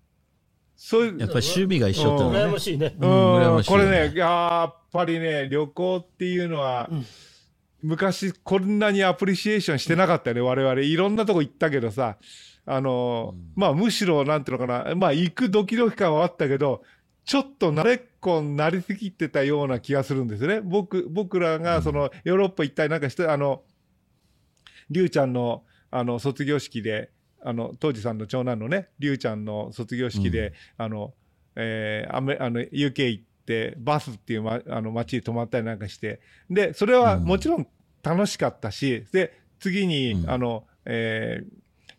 [0.76, 2.58] そういう、やっぱり趣味が一緒ってね羨ま。
[2.58, 2.94] しいね。
[2.98, 7.06] ううん羨ましいこれね、やっぱりね、旅行っていうのは、うん
[7.84, 10.80] 昔こんなにアプリシエーションしてなかったよね、我々。
[10.80, 12.16] いろんなとこ行ったけどさ、
[12.64, 16.82] あの、うんまあむしろ、なんていうのかな、まあ行くドキドキ感はあったけど、
[17.26, 20.62] ちょっと慣れっこになりすぎてたような気がするんですね。
[20.62, 23.62] 僕、僕らがそのヨーロッパ行ったりなんかして、あの、
[24.90, 27.10] りゅうちゃんの、あの、卒業式で、
[27.42, 31.12] あの、当時さんの長男のね、りゅうちゃんの卒業式で、あの、
[31.56, 33.33] えーアメあの UK 行って
[33.78, 37.24] バスっていう、ま、あの街に泊まったりなんかしてでそれはうん。
[37.24, 37.66] もちろん
[38.02, 40.30] 楽しかったし、で次に、うん。
[40.30, 41.46] あのえー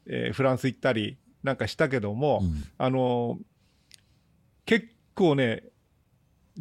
[0.07, 2.63] えーフランス行ったりなんかしたけども、うん。
[2.77, 3.39] あの
[4.65, 5.63] 結構ね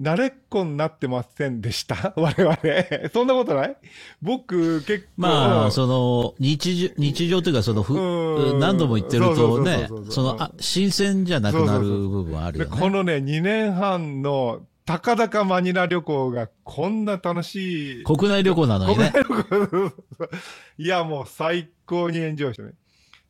[0.01, 2.57] 慣れっこになってませんでした 我々。
[3.13, 3.77] そんなことない？
[4.21, 5.29] 僕結構ま
[5.63, 8.59] あ、うんその、日常、日常というか、その、ふうん。
[8.59, 12.77] 何度も言ってるとねその、あ、新鮮じゃなくなる部分はあるでよね。
[12.81, 19.13] このね2年半のたかだかマニラ旅行がこんな楽しい国内旅行なのにね。
[20.77, 22.73] いや、もう最高にエンジョイしてね。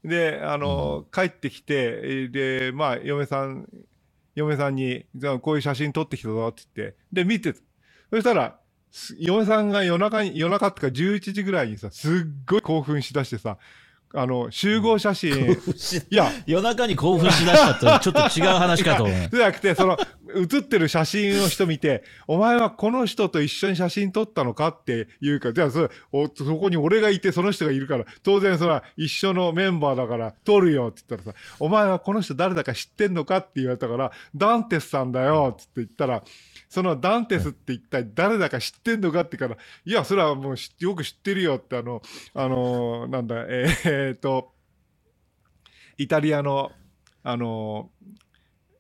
[0.05, 3.69] で、あの、帰ってきて、えーで、まあ、嫁さん、
[4.35, 7.59] 嫁さんに、じゃあこういう写真撮ってきたぞって言って、で、見てた。
[7.59, 7.65] そ
[8.17, 8.59] そしたら、
[8.91, 12.13] す嫁さんが夜中に、夜中ってか11時ぐらいにさ、すっ
[12.47, 13.59] ごい興奮しだしてさ、
[14.17, 15.57] あの、集合写真、
[16.11, 19.29] いや、夜中に興奮しだしたって、 ちょっと違う話かと思う。
[19.31, 19.99] じゃなくて、その、
[20.35, 36.23] 写ってる写真の人見て、お前はこの人と一緒に写真撮ったのかって言うから、じゃあそれおそこに俺がいてその人がいるから、当然それは一緒のメンバーだから撮るよって言ったらさ、お前はこの人誰だか知ってんのかって言われたから、ダンテスさんだよって言ったら、
[36.75, 42.03] そのダンテスって一体誰だか知ってんのかってから、いや、それはもうよく知ってるよって、あの、
[42.35, 44.53] あのなんだ、えーえーっと、
[45.99, 46.73] イタリアの、
[47.23, 47.93] あの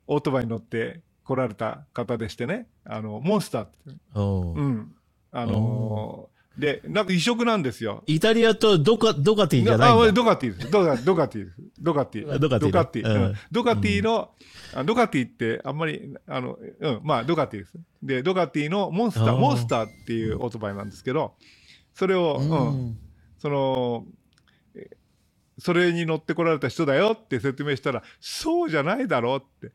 [0.08, 3.76] オートバイに乗って来られた方でしてね、あの、モンスターって、
[4.16, 4.60] おう。
[4.60, 4.96] うん。
[5.30, 8.04] あのーで、なんか異色なんですよ。
[8.06, 10.04] イタリアとドカ、ドカティじゃないんだ。
[10.04, 10.70] あドカティです。
[10.70, 11.56] ドカドカティです。
[11.80, 12.38] ドカティ。
[12.38, 13.06] ドカティねドカティ。
[13.06, 14.30] うんうんドカティの、
[14.74, 17.72] あドカティってあんまり、あの、うん、まあ、ドカティです。
[18.02, 21.34] で、ドカティのモンスター、モンスターっていうオートバイなんですけど、
[21.92, 22.98] それを、ううん、ん。
[23.38, 24.04] その、
[24.76, 24.90] え
[25.58, 29.74] それに乗ってこられた人だよって説明したら、そうじゃないだろうって。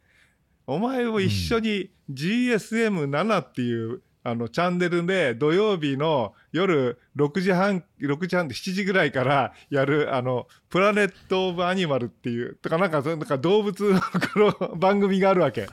[0.66, 14.00] お前も一緒に GSM7 っていう、あの、チャンネルで土曜日の夜6時半、6時半で7時ぐらいからやる、あの、プラネット・オブ・アニマルっていう、とかなんか、なんか動物
[14.36, 15.68] の 番組があるわけ。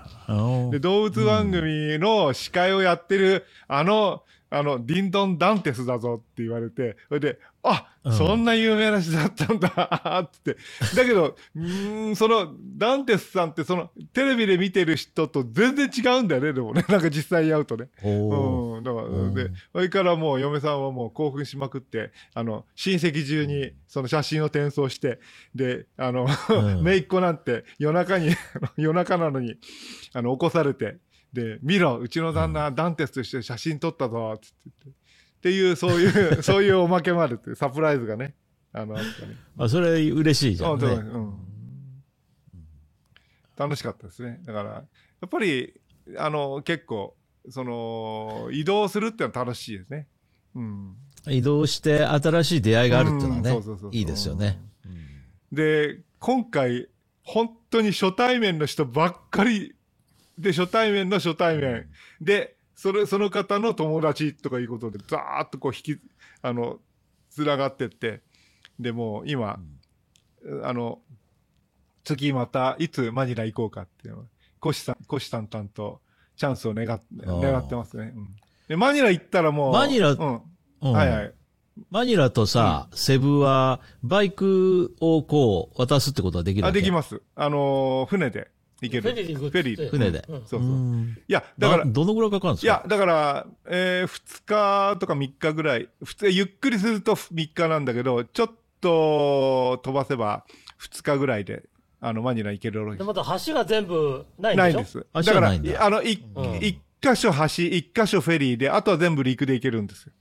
[0.71, 4.23] で、動物番組の司会をやってる、あの、
[4.59, 9.69] あの、ディンドン・ダンテスだぞって言われて、それで、あ、うんそんな有名な人だったんだ、
[10.23, 10.57] って。
[10.95, 16.85] だけど、うーん、その、ダンテスさんって、その、テレビで見てる人と全然違うんだよね、でもね。
[16.89, 17.89] なんか実際に会うとね。
[18.05, 25.19] おううん、だから、うんで、それからもう嫁さんはもう興奮しまくって、あの、親戚中にその写真を転送して、
[25.55, 28.31] で、あの、うん 姪っ子なんて夜中に、
[28.77, 29.57] 夜中なのに、
[30.13, 30.99] あの、起こされて、
[31.37, 34.89] で、見ろ、うちの旦那、ダンテスとして写真撮ったぞ、つって言って。
[34.89, 38.35] っていう、そういう、 そういうおまけもあるっていう、サプライズがね、
[38.73, 39.37] あの、あったね。
[39.59, 40.87] あ、それ嬉しいじゃんね。
[40.87, 41.35] ううん。
[43.55, 44.41] 楽しかったですね。
[44.47, 44.83] だから、や
[45.27, 45.79] っぱり、
[46.17, 47.15] あの、結構、
[47.51, 50.09] その、移動するっていうのは楽しいですね。
[50.55, 50.97] うん。
[51.29, 54.59] 移動して新しい出会いがあるっていうのはうんねいいですよね。
[55.53, 56.89] で、今回、
[57.23, 59.76] 本当に初対面の人ばっかり
[60.39, 61.89] で、初対面の初対面。
[62.21, 66.01] で、それ、その方の友達とかいうことで、ざーっとこう引き、
[66.43, 66.79] あの、
[67.31, 68.23] つながってって、
[68.79, 69.59] で、もう今、
[70.63, 71.01] あの、
[72.05, 74.21] 次また、いつマニラ行こうかっていうの。
[74.21, 74.27] は、
[74.61, 76.01] コシさん、コシさん担当、
[76.37, 77.41] チャンスを願っー。
[77.41, 78.13] 願ってますね。
[78.15, 78.37] うん。
[78.69, 80.41] で、マニラ行ったらもう、マニラうん。
[80.83, 80.93] うん。
[80.93, 81.33] はいはい。
[81.91, 87.23] マニラとさ、セブは、バイクをこう、渡すってことはできるあ、できます。
[87.35, 88.51] あのー船で
[88.83, 89.03] 行ける。
[89.03, 89.91] フェリーで行くってフェリー。
[89.91, 90.61] 船でうんそうそう。
[90.61, 92.73] いんや、だから、などのぐらいかかるんですか？
[92.73, 94.45] いや、だから、えー、2
[94.95, 100.45] 日とか3日ぐらい、普通、ゆっくりすると3日なんだけど、ちょっと飛ばせば
[100.81, 101.65] 2日ぐらいで、
[102.01, 104.63] あの、マニラ行けるでまた橋が全部ないんでしょ？
[104.63, 105.07] ないんです。
[105.15, 110.13] 橋だから、はないんだあの、いうん一箇所橋、一箇所フェリーで、あとは全部陸で行けるんですよ。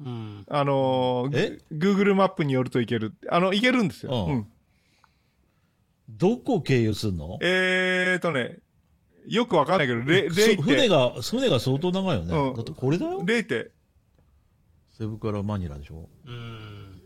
[0.00, 0.44] うん。
[0.48, 3.14] あのーえ、グ Google マップによると行ける。
[3.28, 4.12] あの、行けるんですよ。
[4.12, 4.46] うんうん。
[6.08, 7.38] どこ経由すんの？
[7.40, 8.58] えーとね、
[9.26, 12.36] よくわかんないけど、レ、イテ、船が、船が相当長いよね。
[12.36, 13.70] うんだってこれだよレイテ、
[14.96, 16.08] セブからマニラでしょ？
[16.26, 17.00] うん。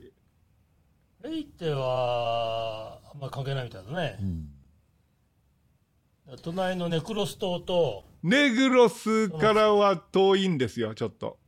[1.22, 4.24] レイテは、あんまり関係ないみたいだねう。
[4.24, 4.48] ん。
[6.42, 11.38] 隣のネクロス島と、ネグロスからは遠いんですよ、ちょっと。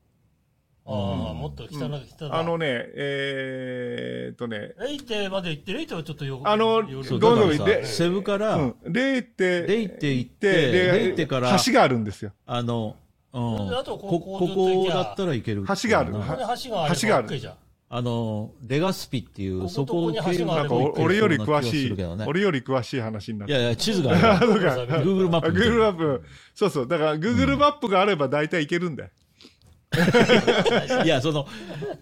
[0.92, 2.36] ああ、もっと北の、北だ。
[2.36, 12.32] あのね、えーっとね、レイテまで行って、レイテはちょっとよあのよそう、ごだからさ、めんごめんでセブから、うん、レイテ、レイテ行って、でレイテから、橋があるんですよ。
[12.46, 12.96] あの、
[13.32, 13.68] うん。
[13.68, 15.64] であとここここだったらいける。
[15.82, 17.28] 橋がある橋があれば橋がある。
[17.92, 24.46] あの、レガスピっていう、そこをここに橋があなんか俺より詳しい、俺より詳しい話になっていやいや、地図があ ある。
[24.46, 26.22] そうか Google マップ Google マップ。
[26.54, 26.88] そうそう。
[26.88, 29.10] だから Google マップがあれば大体行けるんだよ。
[31.04, 31.46] いや、その、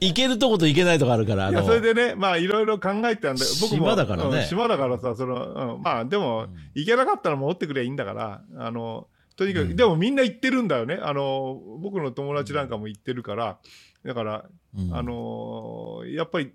[0.00, 3.50] 行けるとこと行けないとこあるから、あいや、の、それでね、まあいろいろ考えてたんだよ。
[3.60, 3.86] 僕も。
[3.86, 10.98] 島だからねうん島だからさ、その、うん、まあでも、行けなかったら戻ってくればいいんだから、あの、とにかく、うんでもみんな行ってるんだよね。
[11.00, 13.58] あの、僕の友達なんかも行ってるから、
[14.04, 14.44] だから、
[14.76, 16.52] うんあのやっぱり、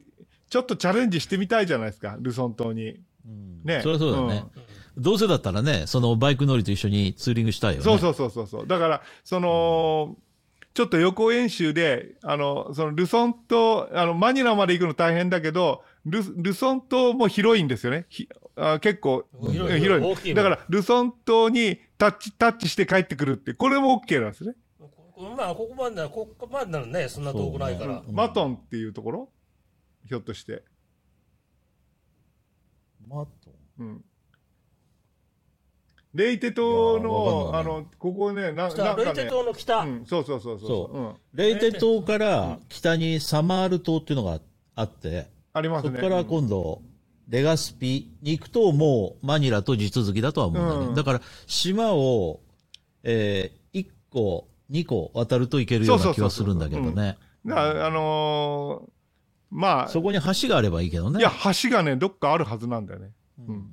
[0.49, 2.99] ちょっとチャレンジしてみたいじゃないですか、ルソン島に。
[3.25, 4.43] うんねそりゃそうだよね。
[4.97, 7.83] どうせだったらね、そのバイク乗りと一緒にツーリングしたいよね。
[7.83, 8.67] そうそうそうそうそう。
[8.67, 10.15] だから、その、
[10.73, 18.05] ちょっと予行演習で、あの、そのルソン島、あの、マニラまで行くの大変だけど、ルルソン島も広いんですよね。
[18.09, 24.55] ひあ結構広い広い大きいもんだから、ルソン島にタッチ、タッチして帰ってくるって、これも OK なんですね。
[25.37, 28.01] まあ、ここまでなら、ここまでならね、そんな遠くないから。
[28.03, 29.29] そうマトンっていうところ？
[30.07, 30.63] ひょっとして。
[33.07, 33.31] マト
[33.79, 34.05] うん。
[36.13, 39.77] レイテ島の、あの、ここね、なんかねレイテ、島の北。
[39.79, 40.67] うん、そうそうそうそう。
[40.67, 41.13] そううん。
[41.33, 44.39] レイテ島から北にサマール島っていうのが
[44.75, 45.95] あって、ありますね。
[45.95, 46.81] そこから今度、
[47.29, 50.85] レガスピに行くともうマニラと地続きだとは思うんだね。
[50.87, 52.41] うんだから島を、
[53.03, 57.17] えー、1個、2個渡ると行けるような気はするんだけどね。
[57.45, 58.93] だからあのー
[59.53, 61.19] まあ、そこに橋があればいいけどね。
[61.19, 63.11] いや、橋がね、どっかあるはずなんだよね。
[63.47, 63.67] うん。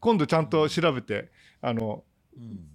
[0.00, 1.30] 今度ちゃんと調べて、
[1.68, 2.04] あの、
[2.36, 2.68] うん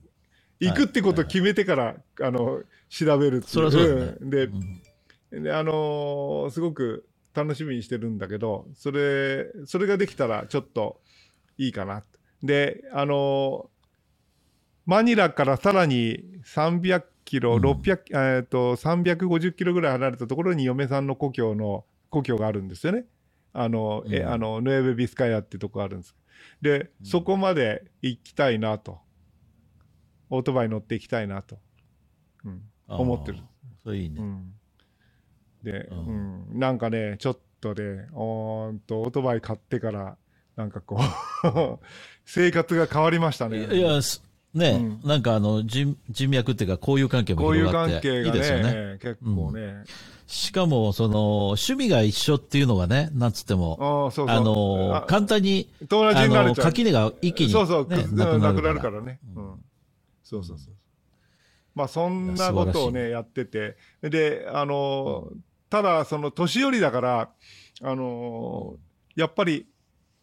[0.60, 4.18] 行くってことを決めてから、あの、調べるっていう。
[4.22, 11.02] でう、んであのーすごく楽しみにしてるんだけど、それ、それができたらちょっと
[11.58, 12.04] いいかな。
[12.44, 13.70] で、あのー
[14.86, 23.06] マニラからさらに300キロ、うん600、えっと、350キロぐらい離れたところに嫁さんの故郷の、故郷があるんですよね。
[23.54, 26.16] あの、え、うんあの、ヌエベビスカヤってとこがあるんです。
[26.62, 29.00] で、そこまで行きたいなと。
[30.30, 31.60] オートバイ乗って行きたいなと。
[32.46, 33.40] うん、思ってる。
[33.84, 34.22] それいいうね。
[34.22, 34.54] ん、
[35.64, 40.18] で、ううんなんかね、ちょっとね、おーんと、オートバイ買ってから、
[40.56, 41.80] なんかこう、
[42.26, 43.76] 生活が変わりましたね。
[43.76, 48.64] いや、すね、うなんかあの人、人脈っていうか、交友関係も広がって、関係がいいですよね。
[48.64, 49.84] ね、結構ね。
[50.28, 54.38] しかも、その、趣味が一緒っていうのがね、なんつっても、ああ、そうそう。
[54.38, 56.66] あの、あ簡単に、友達になれちゃう。
[56.66, 58.90] 垣根が一気に、ね、そうそう、くななくなるか。
[58.90, 59.20] らね。
[59.36, 59.64] うん。
[60.24, 60.74] そうそうそう。
[61.76, 63.78] まあ、そんなことをね、やってて。
[64.02, 65.32] で、あの、
[65.70, 67.30] ただ、その、年寄りだから、
[67.82, 68.76] あの、
[69.16, 69.68] やっぱり、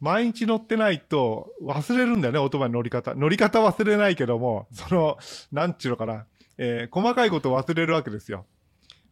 [0.00, 3.14] 毎日乗ってないと忘れるんだよね、オートバイの乗り方。
[3.14, 5.18] 乗り方忘れないけども、その、
[5.50, 8.46] なんちゅうのかな、えー細かいことを忘れるわけですよ。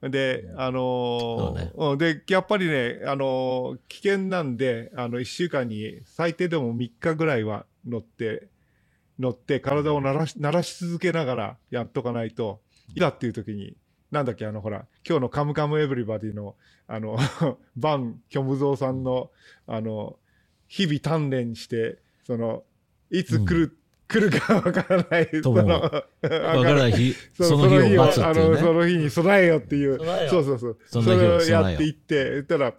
[0.02, 8.48] で、あのそうねうんで、やっぱりね、あのー危険なんで、あの、1週間に最低でも3日ぐらいは乗って、
[9.18, 12.60] 乗って体を鳴らし、鳴らし続けながらやっとかないと、
[12.94, 13.74] いざっていう時に、
[14.12, 16.54] なんだっけ、あの、ほら、今日のカムカムエブリバディの、
[16.86, 17.18] あの、
[17.76, 19.30] バン・キョムゾーさんの、
[19.66, 20.18] あの、
[20.68, 22.64] 日々鍛錬して、その、
[23.10, 28.58] いつ来る、来るかわからない、 その、わからない日、そうその日を待つってあの、いうね。
[28.58, 29.98] その日に備えよっていう。
[29.98, 30.78] 備えよそうそうそう。
[31.04, 32.74] それをやっていって、言ったら、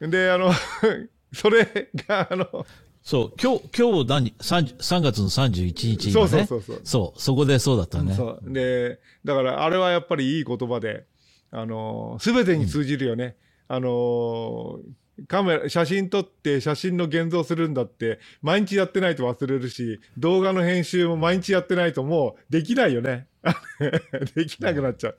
[0.00, 0.52] で、あの、
[1.32, 2.66] それが、あの、
[3.02, 6.46] そう、今日、今日何、3, 3月の31日そう今ね。
[6.46, 6.80] そうそうそう。
[6.84, 8.14] そう、そこでそうだったね。
[8.14, 8.52] そう。
[8.52, 11.06] で、だから、あれはやっぱりいい言葉で、
[11.50, 13.36] あの、すべてに通じるよね。
[13.68, 14.80] あの、
[15.28, 23.26] カメラ、写真撮って写真の現像するんだって、毎日やってないと忘れるし、動画の編集も毎日やってないともうできないよね。
[24.34, 25.18] できなくなっちゃう。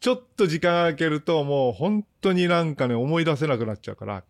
[0.00, 4.24] ちょっと時間空けるともう本当になんかね、思い出せなくなっちゃうから。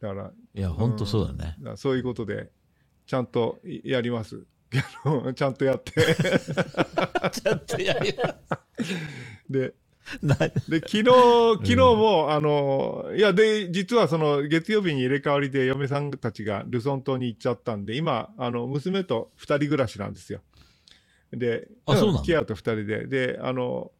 [0.00, 1.56] だから、いや、本当そうだね。
[1.76, 2.50] そういうことで、
[3.06, 4.44] ちゃんとやります。
[5.34, 5.92] ちゃんとやって。
[7.32, 8.38] ちょっとやりで、な
[9.48, 9.74] で、
[10.86, 20.40] 昨日、昨日も、あの、いや、で、実はその、月曜日に入れ替わりで嫁さんたちがルソン島に行っちゃったんで、今、あの、娘と二人暮らしなんですよ。
[21.32, 23.90] で、あそうキアと二人で、で、あの、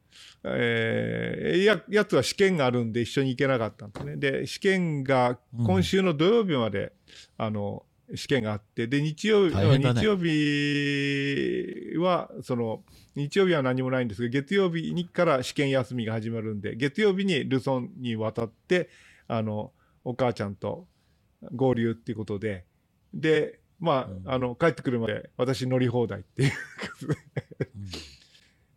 [0.45, 4.17] えーや、やつは試験があるんで一緒に行けなかったんですね。
[4.17, 6.93] で、試験が今週の土曜日まで、
[7.39, 9.79] あの、試験があって、で、日曜日、ね。
[9.79, 12.83] 日曜日は、その、
[13.15, 18.91] 日曜日は何もないんですが、月曜日から試験休みが始まるんで、月曜日にルソンに渡って、
[19.29, 19.73] あの、
[20.05, 20.87] お母ちゃんと
[21.55, 22.67] 合流っていうことで、
[23.15, 26.57] で、まあ、あの、帰ってくるまで私乗り放題っていうこ
[27.01, 27.07] と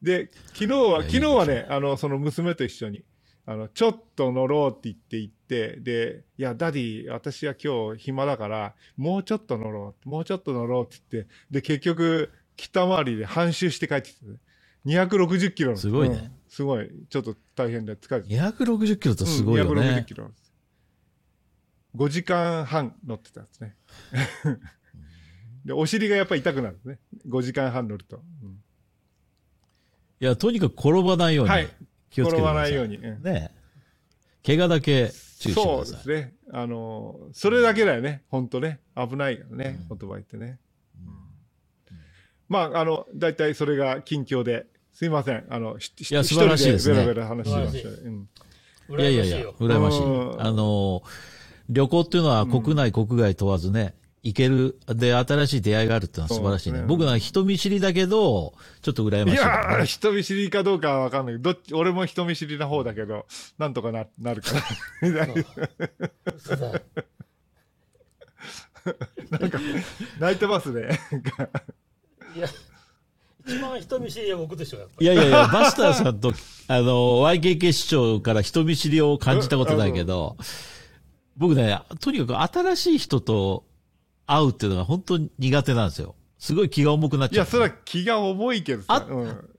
[0.02, 0.26] で。
[0.26, 3.04] で、昨日は、昨日はね、あの、その娘と一緒に、
[3.46, 14.36] あの、ちょっと乗ろうって言って行って、で、いや、 Daddy、私は今日暇だから、もうちょっと乗ろう、もうちょっと乗ろうって言って、で、結局、北回りで半周して帰ってきて、ね、
[14.86, 20.06] 260キロのすごいねうんすごい、ちょっと大変で疲れて260キロとすごいようん、260ね。
[20.08, 20.54] キロなんです。
[21.96, 23.76] 5時間半乗ってたんですね。
[25.66, 27.00] で、お尻がやっぱり痛くなるね。
[27.28, 28.18] 5時間半乗ると。
[28.44, 28.62] うん
[30.20, 31.70] いや、とにかく転ばないようにはい。
[32.10, 32.70] 気をつけてください。
[32.70, 32.98] 転ばないように。
[32.98, 33.52] うんね
[34.44, 35.96] 怪我だけそうださい。
[35.98, 36.34] ですね。
[36.52, 38.24] あの、それだけだよね。
[38.30, 38.80] 本当ね。
[38.96, 39.86] 危ないからね。
[39.90, 40.60] オートバイってね。
[42.50, 44.66] まあ、あの、大体それが近況で。
[44.94, 45.46] すいません。
[45.52, 47.90] あの、しいや素晴らしいですねベラベラ話してました。
[47.90, 48.28] うん
[48.90, 49.56] いやいやいや羨ましいよ、。
[49.60, 50.02] 羨ましい。
[50.02, 51.04] うんあの、
[51.70, 53.94] 旅行っていうのは国内、国外問わずね、
[54.28, 56.80] いける、で、新しい出会いがあるっていうのは素晴らしいね。
[56.80, 63.26] ね僕は人見知りだけど、ちょっと羨まいしい、やー、人見知りかどうかはわかんないけど、どっち、俺も人見知りな方だけど、
[63.58, 64.62] なんとかな、なるから。
[65.02, 65.28] みたい
[69.40, 69.60] なんか、
[70.20, 71.00] 泣いてますね。
[72.36, 72.48] いや、
[73.48, 76.34] 一番人見知りは僕でしょ、やっぱいやいやいや、バスターさんと、
[76.68, 80.36] あの、YKK 市長から人見知りを感じたことないけど、
[81.38, 83.64] 僕ね、とにかく新しい人と
[84.28, 86.16] 会うっていうのが本当に苦手なんですよ。
[86.38, 87.52] すごい気が重くなっいや、ちゃう。
[87.52, 89.08] それは気が重いけどあさ。
[89.10, 89.50] うん。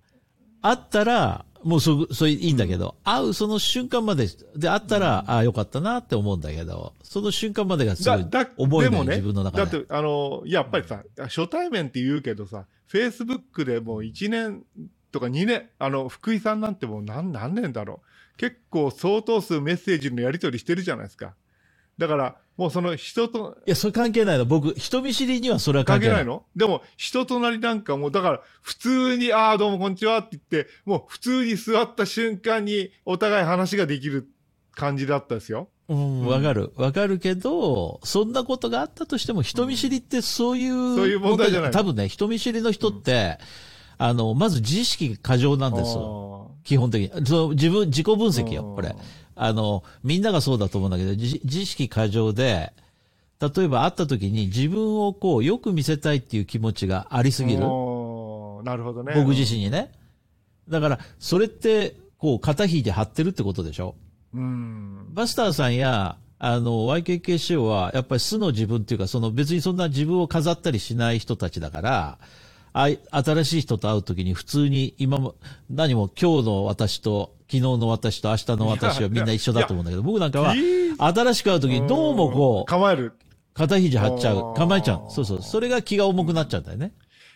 [0.63, 9.73] 会ったら、もうそ、それいいんだけど、会うその瞬間まで、で、会ったら、ああ、よかったなって思うんだけど、その瞬間までがすごいだ、だ、重いのよ、でもね、自分の中で。
[9.73, 14.65] だって、あの、やっぱりさ、初対面って言うけどさ、フェイスブックでもう1年
[15.11, 18.37] とか2年、あの、福井さんなんてもう何、何年だろう。
[18.37, 21.35] 結構相当数メッセージのやり取りしてるじゃないですか。
[21.99, 24.45] だから、もうその人と、いや、それ関係ないの。
[24.45, 26.19] 僕、人見知りにはそれは関係ないい。
[26.19, 26.45] 関係なの？
[26.57, 34.29] でも、人となりなんかもう、だから、普通に、ああ、どうもこんにちはって言って、もう普通に座った瞬間にお互い話ができる
[34.73, 35.69] 感じだったですよ。
[35.89, 36.73] うん、わかる。
[36.75, 43.39] わかるけど、そんなことがあったとしても、人見知りってそういう、そういう問題じゃない多分ね、人見知りの人って、
[43.99, 46.57] あの、まず自意識過剰なんですよ。
[46.65, 47.27] 基本的に。
[47.27, 48.97] その自分、自己分析よ、これ。
[49.41, 52.73] あの、みんながそうだと思うんだけど、自自意識過剰で、
[53.41, 57.61] 例えば会った時に自分をこう、よく見せたいっていう気持ちがありすぎる。
[57.61, 57.65] な
[58.77, 59.13] るほどね。
[59.15, 59.93] 僕自身にね。
[60.69, 63.95] だから、それって、こう、肩引いて張ってるってことでしょ
[64.35, 65.07] うん。
[65.15, 72.19] バスターさんや、あの、YKK 仕様は、やっぱり素の自分っていうか、その別にそんな自分を飾ったりしない人たちだから、
[72.73, 75.35] あい新しい人と会うときに普通に今も、
[75.71, 80.55] 何も今日の私と、昨日の私と明日の私はみんな一緒だと思うんだけど、僕なんかは、
[80.99, 83.15] 新しく会うときにどうもこう、構える。
[83.55, 85.11] 肩肘張っちゃう、構えちゃう。
[85.11, 85.43] そうそう。
[85.43, 86.93] それが気が重くなっちゃうんだよね。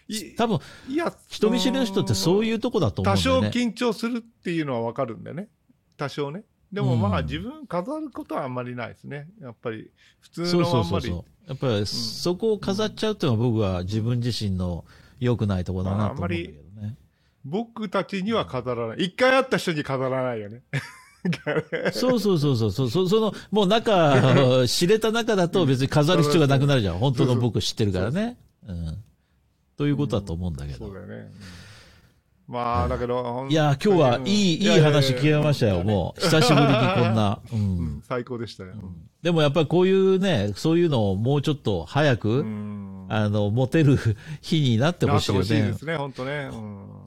[0.08, 0.58] い多分、
[0.88, 3.60] いや、人見知りの人ってそういうとこだと思う多少んだよね。
[3.60, 5.48] 緊張するっていうのはわかるんだよね。
[5.96, 6.44] 多少ね。
[6.72, 9.28] でもまあ、うん自分飾ることはあんまりないですね。
[9.40, 10.84] やっぱり、普通そうのあまり。
[10.84, 11.48] そうんそうそう。
[11.48, 14.84] やっぱり、そこを飾っちゃうっていうのは僕は自分自身の
[15.22, 16.96] 良くないところだなと思うんだけどね。
[17.44, 19.04] 僕たちには飾らない。
[19.04, 20.62] 一回会った人に飾らないよね。
[21.92, 22.90] そ うそうそうそうそう。
[22.90, 26.98] そその、もう仲、知れた中だと別に飾る必要がなくなるじゃん。
[26.98, 28.36] 本当の僕知ってるからね。
[28.66, 28.96] うん。
[29.76, 30.94] ということだと思うんだけどそう。
[30.94, 31.30] だよね。
[32.52, 36.20] うんまあ、だけど、いや、今日はいい、いい話聞けましたよ、もう。
[36.20, 37.40] 久しぶりにこんな。
[37.52, 37.56] う。
[37.56, 37.62] うん
[37.98, 38.74] ん最高でしたよ。
[39.22, 43.06] でもやっぱりこういうね、そういうのをもうちょっと早く、うん。
[43.08, 43.98] あの、持てる
[44.40, 45.44] 日になってほほしいよね。
[45.44, 46.50] しいですね、本当ね。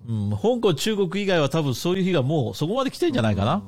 [0.07, 3.63] うんうん、香港、中国以外は多分そういう日がもうそこまで来てんじゃないかな。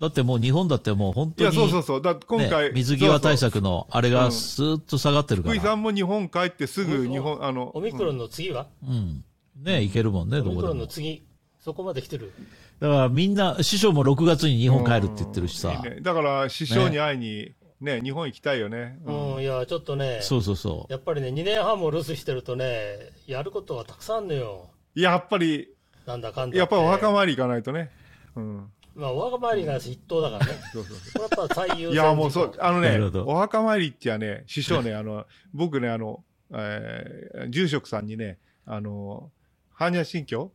[0.00, 2.02] だってもう日本だってもう本いや、当に、そうそうそう。
[2.02, 5.54] だって今回、ね、水際対策のあれがスーッと下がってるから。
[5.54, 9.24] 福井さんも日本帰ってすぐ日本、あの、オミクロンの次は、うん。
[9.56, 10.74] ね、いけるもんね、どこでも。
[10.74, 11.22] の次、
[11.60, 12.32] そこまで来てる。
[12.80, 15.82] だからみんな、師匠も6月に日本帰るって言ってるしさいい。
[15.82, 18.98] ねだから、師匠に会いに、ね、日本行きたいよね。
[19.04, 20.92] うん、いや、ちょっとね、そうそうそう。
[20.92, 24.70] やっぱりね、2年半も留守してるとね、やることがたくさんあんのよ。
[24.94, 25.68] やっぱり、
[26.06, 26.58] なんだかんだ。
[26.58, 27.90] やっぱりお墓参り行かないとね。
[28.36, 28.72] うん。
[28.94, 30.52] まあ、お墓参りが一等だからね。
[30.72, 39.30] そうそうこれやっぱ最優先いや、もうそう、あのねお墓参りってはね、師匠ね、あの、僕ね、あの、えー住職さんにね、あの、
[39.78, 40.52] 般若心経？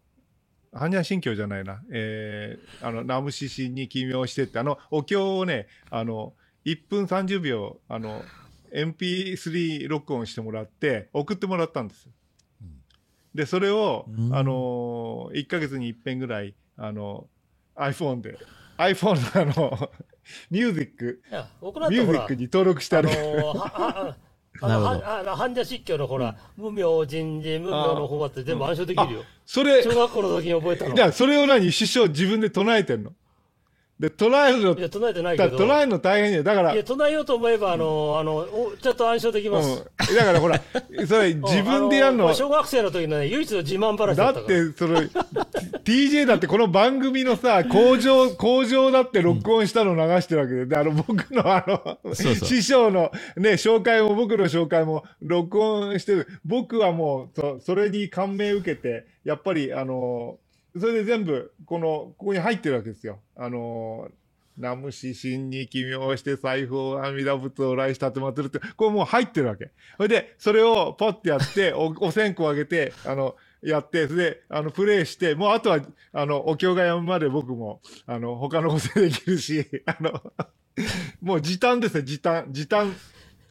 [0.73, 6.33] 般若心経じゃないな、えーあの、ナムシシに起名してって、あの、お経をね、あの、
[6.65, 8.23] 1分30秒、あの、
[8.73, 12.09] MP3 録音してもらって、送ってもらったんです。
[13.33, 14.35] で、それを、うん。
[14.35, 17.27] あの、1ヶ月に一遍ぐらい、あの、
[17.75, 18.37] iPhone で、
[18.77, 19.91] iPhone のあの、
[20.51, 23.09] ミュージック、ミュージックに登録してある。
[23.09, 24.26] あのー
[24.61, 25.05] あのなるほど。
[25.11, 29.23] はあの般若心経のほら、無名人事、無名の方って全部暗唱できるよ。
[29.45, 30.95] それ、小学校の時に覚えたの。
[30.95, 33.11] じゃあ、それを何師匠自分で唱えてんの？
[33.99, 35.49] で、唱えるの、いや、唱えてないけど。
[35.49, 36.43] だ唱えるの大変よ。
[36.43, 39.69] だから、いや、唱えようと思えば、あの、あの、おちょっと暗唱できます。
[39.69, 40.61] うん、だからほら、
[41.07, 44.61] それ自分でやるのうんあ、小学生の時のね、唯一の自慢話だだったから。
[44.61, 44.99] って、それ、
[45.83, 56.27] TJ だってこの番組のさ、工場、 工場だって録音したの流してるわけで、であの、僕のあの、そうそう師匠のね、紹介も僕の紹介も録音してる。
[56.45, 60.37] 僕はもう、そそれに感銘受けて、やっぱり、あの、
[60.79, 63.19] それで全部、この、ここに入ってるわけですよ。
[63.35, 64.09] あの、
[64.57, 69.71] ナムシ神に奇妙して財布を阿弥陀仏を来したってまってるって、これもう入ってるわけ。
[69.97, 75.79] それで、それをポッてやって、お、お線香あげて、あの、やって、それで、あの、プレイして、もうあとは、
[76.13, 80.33] あの、お経が読むまで僕も、あの、他のことできるし、 あの、
[81.21, 82.95] もう時短ですね、時短、時短。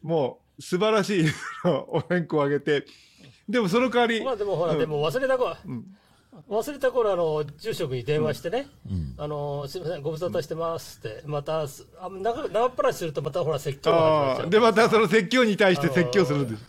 [0.07, 1.25] も素晴らしい
[1.89, 2.85] お線香をあげて、
[3.47, 5.85] でもその代わり、まあでもほら、うんでも忘れた頃、うん
[6.49, 9.15] 忘れた頃あの住職に電話してね、うん。
[9.17, 16.63] あのすみません、ご無沙汰してますって、また、すあ長長っぱらしすると、またほら、説教が始まで、またその説教に対して説教するんです。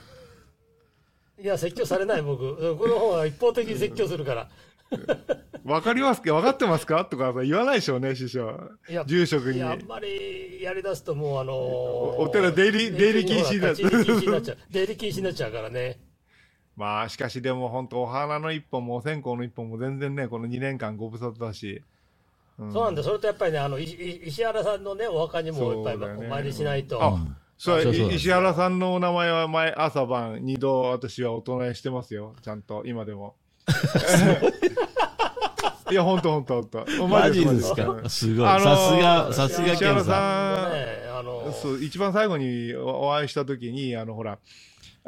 [1.40, 4.48] いや、説教されない、僕、この方は一方的に説教するから、
[5.64, 7.04] わかりますか分かってますか？
[7.04, 8.58] とかさ言わないでしょうね、師匠
[8.88, 9.04] いや。
[9.04, 9.62] 住職に。
[9.62, 16.00] あんまりやりだすと、もう、あのーおお寺出入り出入り禁止になっちゃう、出入り禁止になっちゃうからね。
[16.78, 21.82] まあ、しかしでも本当、お花の一本もお線香の一本も全然ね、この2年間ご無沙汰だし。
[22.58, 22.72] うん。
[22.72, 27.02] そうなんだ、それとやっぱりね、あのいい石原さんのね、お墓にもやっぱりそうだよねお参りしないと。
[27.02, 27.18] あ
[27.58, 28.12] そうそうそう。
[28.12, 32.36] 石原さんのお名前は前朝晩二度私はお唱えしてますよ。
[32.42, 33.34] ちゃんと今でも。
[35.90, 37.08] いや本当本当本当。
[37.08, 37.92] マジですうか？
[38.06, 38.46] んすごい。
[38.46, 40.04] あのーさすが、さすが石原さん。
[40.04, 40.86] さん、ね、
[41.18, 44.38] あのそう一番最後におお会いした時にあのほら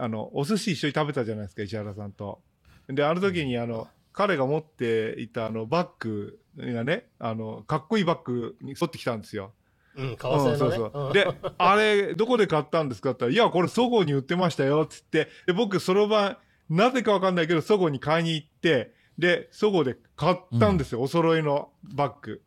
[0.01, 2.41] あのお寿司一緒に食べたじゃないですか石原さんと
[2.89, 9.53] であの時にあの彼が持っていたあのバッグがねあのかっこいいバッグに沿ってきたんですよ
[9.97, 10.53] うん、革製のね。
[10.53, 11.27] うん、そうそううんで、
[11.59, 16.39] あれ、どこで買ったんですかって言ったら、いや、これ、そごうに売ってましたよ、つって、で僕、その晩、
[16.69, 22.43] なぜかわかんないけど、そごうに買いに行って、で、そごうで買ったんですよ、お揃いのバッグ。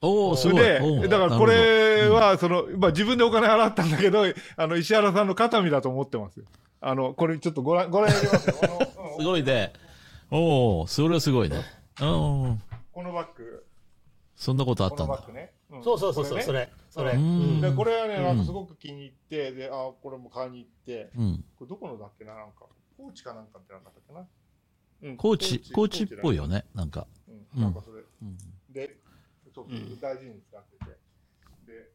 [0.00, 0.62] おおすごい。
[0.62, 4.24] でだからこれ、は、その、まあ、自分でお金払ったんだけど、
[4.56, 6.44] あの、石原さんの肩身だと思ってますよ。
[6.84, 8.54] あの、これ、ちょっとご覧、ご覧やりますよ。
[9.18, 9.72] すごいね。
[10.30, 11.56] おおそれはすごいね。
[12.00, 12.62] うん。
[12.92, 13.64] このバッグ、
[14.34, 15.26] そんなことあったんだこのバッ。
[15.26, 15.52] グね。
[15.78, 17.12] んそうそうそうそう、ねそれ、それ。
[17.12, 21.44] ううんで、これはね、なんうんかすごく気に入って、で、あ、これも買いに行って、うん。
[21.56, 22.66] これどこのだっけな、なんか、
[22.96, 24.26] 高知かなんかってなかったっけな？
[25.02, 26.48] うん高知、高知っぽいよ。
[26.48, 26.64] ね。
[26.74, 27.06] なんか。
[27.54, 28.36] うん、なんかそれ、うん
[28.70, 28.96] で、
[29.54, 30.84] そうそううん大事に使ってて。
[31.66, 31.90] で、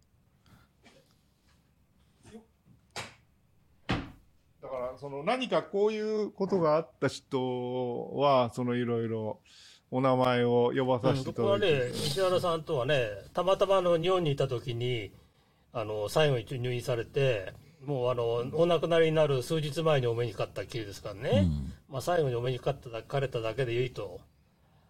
[4.68, 9.40] だから、その何かこういうことがあった人は、そのいろいろ
[9.92, 11.80] お名前を呼ばさせていた僕はだいて。
[11.86, 15.12] ね、石原さんとはね、たまたまあの日本にいた時に、
[15.72, 17.54] あの最後に入院されて、
[17.86, 24.20] もうあのお亡くなりになる数日前にお目にかかったきりですからね、うんまあ、最後にお目にかかったかれただけでいいと、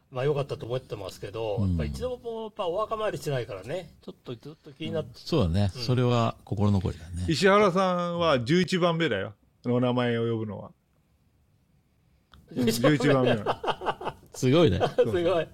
[0.10, 5.70] まあよかったと思ってますけど、うんやっぱ一度もやっぱお墓参りしてないからね、ちょっとずっと気になって、そうだね。
[5.74, 7.26] それは心残りだね。
[7.28, 9.34] 石原さんは11番目だよ。
[9.76, 10.72] お名前を呼ぶのは。
[12.56, 14.14] うん、11番目なの。
[14.34, 14.80] すごいね。
[14.98, 15.48] すごい。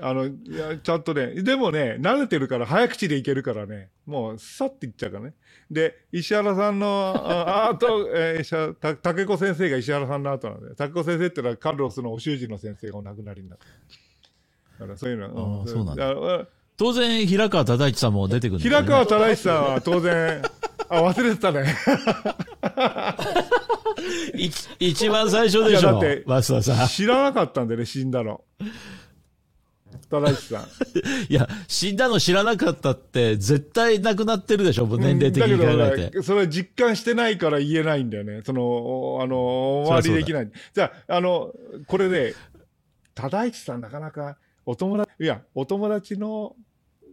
[0.00, 5.34] あの、いや、ちゃんとね、でもね、慣れてるから、早口でいけるからね、もう、さっていっちゃうからね。
[5.70, 13.64] で、石原さんの、ああと、えー石原、た竹子先生が石原さんの後なんで、竹子先生ってのはカルロスのお習字の先生がお亡くなりになった。
[14.80, 16.48] だからそういうの、あーそうなんだだ。
[16.76, 20.42] 当然、平川忠一さんも出てくるね平川忠一さんは当然、
[20.88, 21.74] あ、忘れてたね。
[24.36, 26.88] い一番最初でしょいやだって、増田さん。
[26.88, 28.42] 知らなかったんでね、死んだの。
[30.10, 30.62] 忠一さん。
[31.32, 35.76] いや、死んだの知らなかったって、絶対亡くなってるでしょ、もう年齢的に考えて。
[35.76, 38.42] だけどね、それ実感してないから言えないんだよね。
[38.44, 40.50] その、おあの、お回りできない。
[40.72, 41.52] じゃあ、あの、
[41.86, 42.34] これね、
[43.14, 46.56] 忠一さんなかなかお友達、いや、お友達の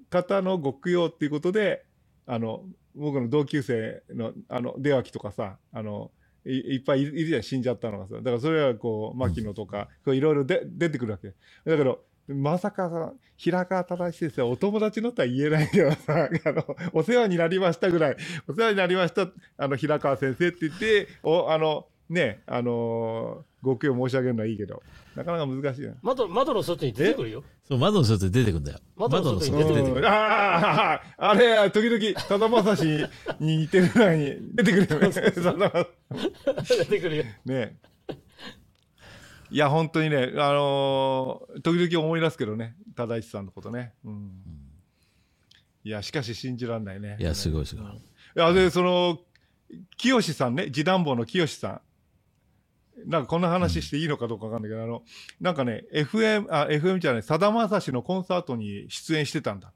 [0.10, 1.86] 方のご供養っていうことで、
[2.26, 2.64] あの、
[2.96, 6.12] 僕の同級生の、あの、出脇とかさ、あの、
[6.46, 8.16] いいっぱいいるじゃん、死んじゃったのがさ。
[8.16, 11.30] だからそれはこう、牧野とか、こういろいろで出てくるわけ。
[11.30, 11.36] だ
[11.78, 16.64] けど、まさかさ、平川忠一先生はお友達のとは言えないけどさ、 あの、
[16.94, 18.18] お世話になりましたぐらい、
[18.48, 24.82] お世話になりました、あの、平川先生って言って、お、あの、ね、あのーご供養申し上げるのはいいけど、
[25.16, 25.94] なかなか難しいな。
[26.02, 27.44] 窓窓の外に出てくるよ。
[27.68, 28.80] そう、窓の外で出てくるんだよ。
[28.96, 30.08] 窓の外に出てくる。
[30.10, 32.86] ああ、あれ、時々、さだまさし
[33.40, 35.12] に似てるのに出てくるよね。
[35.12, 35.88] さだま
[36.64, 37.24] 出てくるよ。
[37.46, 37.78] ね
[39.50, 43.94] いや、本当にね、あのー時々思い出すけどね、忠一さんのことね。
[44.06, 44.32] うん。
[45.84, 47.18] いや、しかし信じられないね。
[47.20, 47.86] いや、すごいすごい。
[47.94, 48.00] い
[48.36, 49.20] や、で、その、
[49.98, 51.82] 清さんね、次男坊の清さん。
[53.06, 55.04] なんかこんな話していいのかどうかわかんないけど、あの、
[55.40, 59.72] なんかね、FM、あ、FM じゃない、さだまさしのコンサートに出演してたんだ。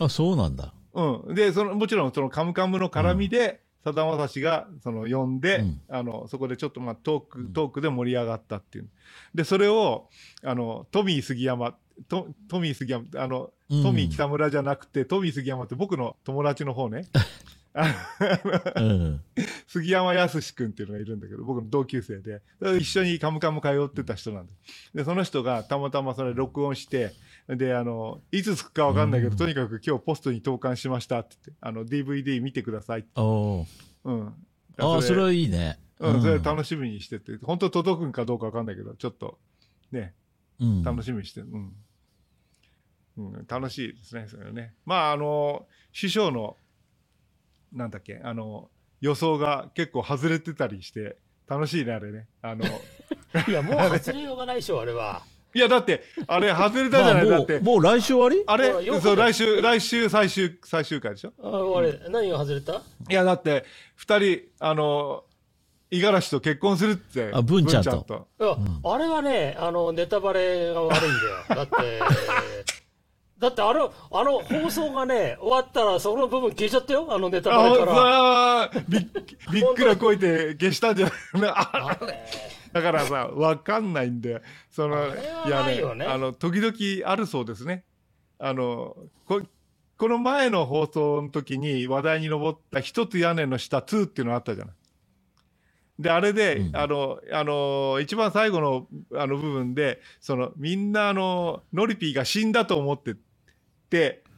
[0.00, 0.74] あ、そうなんだ。
[0.94, 1.34] うん。
[1.34, 8.88] で、その、もちろん、その、カムカムの絡みで、さだまさしが、その、呼んで、うんあの、そこでちょっと、まあ、トーク、トークで盛り上がったっていう。
[9.34, 10.08] で、それを、
[10.44, 11.76] あの、トミー杉山、
[12.08, 17.06] トトミー杉山、あの、うんトミー北村じゃなくて、トミー杉山って僕の友達の方ね。
[17.74, 19.20] うん。
[19.66, 22.42] 杉山康君っていうのがいるんだけど、僕の同級生で、
[22.78, 24.52] 一緒にカムカム通ってた人なんで。
[24.94, 27.12] で、その人がたまたまそれ録音して、
[27.48, 33.08] で、あの、いつつくかわかんないけど、とにかく今日ポストに投函しましたって言って、あの、DVD 見てくださいって。
[34.04, 34.26] うん。
[34.78, 35.78] ああ、それはいいね。
[35.98, 39.38] うん、それ楽しみにしてて、本当届くんかどうかわかんないけど、ちょっと、
[39.92, 40.14] ね、
[40.60, 40.82] うん。
[40.82, 41.48] 楽しみにしてる。
[41.52, 41.72] うん。
[43.18, 44.74] うん、楽しいですね、それね。
[44.84, 46.56] まあ、あの、師匠の、
[47.72, 48.70] なんだっけ、あの、
[49.00, 51.16] 予想が結構外れてたりして、
[51.48, 52.26] 楽しいね、あれね。
[52.40, 52.64] あの、
[53.48, 55.22] いや、もう外れようがないでしょ、あれは。
[55.54, 57.62] いや、だって、あれ外れたじゃない、だってう、。
[57.62, 58.42] もう来週終わり？
[58.46, 61.32] あれそう、来週、来週最終、最終回でしょ？
[61.42, 62.72] ああれ、何が外れた？
[62.74, 62.80] い
[63.12, 63.64] や、だって、
[63.96, 65.24] 二人、あの、
[65.90, 67.30] 五十嵐と結婚するって。
[67.34, 71.12] あ文ちゃんとあれはね、あの、ネタバレが悪いん
[71.48, 71.56] だよ。
[71.56, 72.00] だって、
[73.42, 78.62] だってあの、あの放送がね、 終わったらその部分消えちゃったよ、あのネタバレから。
[78.62, 79.06] あ、びっ、
[79.52, 81.42] びっくらこいて消したんじゃない？
[82.72, 84.40] だからさ、わかんないんで、
[84.70, 87.84] その、あれはいないよねあの、時々あるそうですね。
[88.38, 89.42] あの、こ、
[89.98, 94.74] この前の放送の時に話題に上った一つ屋根の下2っていうのあったじゃない？
[95.98, 103.20] で、あれで、うんあの、あの、一番最後の、あの部分で、その、みんな、あの、ノリピーが死んだと思ってて、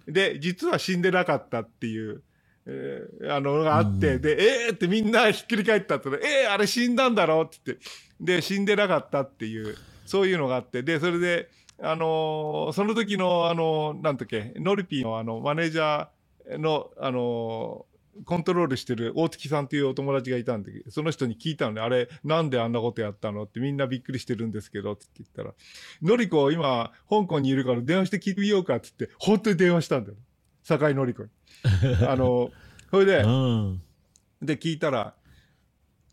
[0.07, 2.23] で、実は死んでなかったっていう、
[2.67, 4.23] えーあの、があって、うん。
[4.23, 7.85] で、えーってみんなひっくり返ったってえー、あれ死んだんだろうって言って、
[8.21, 9.77] で、死んでなかったっていう、
[10.07, 11.49] そういうのがあって、で、それで、
[11.83, 17.94] あのーその時の、あのーなんだっけ、ノリピーの、あの、マネージャーの、あのー
[18.25, 25.55] コントロールしてる大月さんというお友達がいたんで、その人に聞いたのね、あれ、なんであんなことやったのってみんなびっくりしてるんですけど、って言ったら、
[26.03, 30.17] のりこ今、香港にいるから電話して聞いてみようかって言って、本当に電話したんだよ。
[30.63, 31.29] 坂井のりこに。
[32.07, 32.51] あの、
[32.91, 33.83] それで、うん。
[34.43, 35.15] で、聞いたら、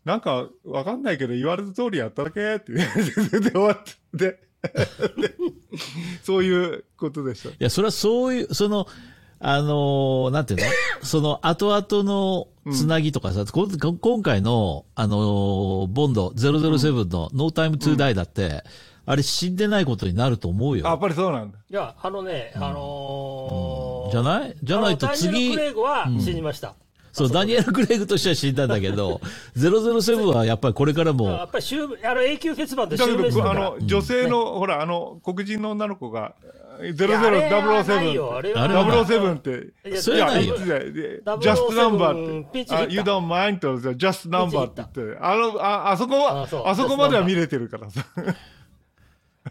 [0.04, 4.40] なんか、わかんないけど、言われた通りやっただけって、で、終わって、
[6.22, 7.50] そういうことでした。
[7.50, 8.86] いや、それはそういう、その、
[9.44, 10.66] あのーなんていうの？
[11.02, 18.62] その後々のつなぎとかさ、ここ今回の、あのーボンド007の No Time to Die だって、
[19.04, 20.86] あれ死んでないことになると思うよ。
[20.86, 21.58] あやっぱりそうなんだ。
[21.68, 24.54] いや、あのね、あのーじゃない？
[24.62, 26.74] じゃないとあのダニエ次ル・ク、レイグは死にました。
[27.12, 29.20] そう、ダニエル・クレイグとしては死んだんだけど、
[29.58, 36.34] 007はやっぱりこれからやもっ、ぱり終あの永久欠番でだ終命するけど、あの、女性の、ほら、あの、黒人の女の子が、
[36.84, 38.36] いやあれはないよ。
[38.36, 39.02] あ007、れあれはない。
[39.04, 40.56] 007って、いやそれはないよ。
[40.56, 40.92] いやで。
[40.92, 48.04] で007 just number って、ピンチヒッターあ you don't mind と just number って言って、あの、あ、あそこは、あそこまでは見れてるからさ。
[48.16, 48.24] うん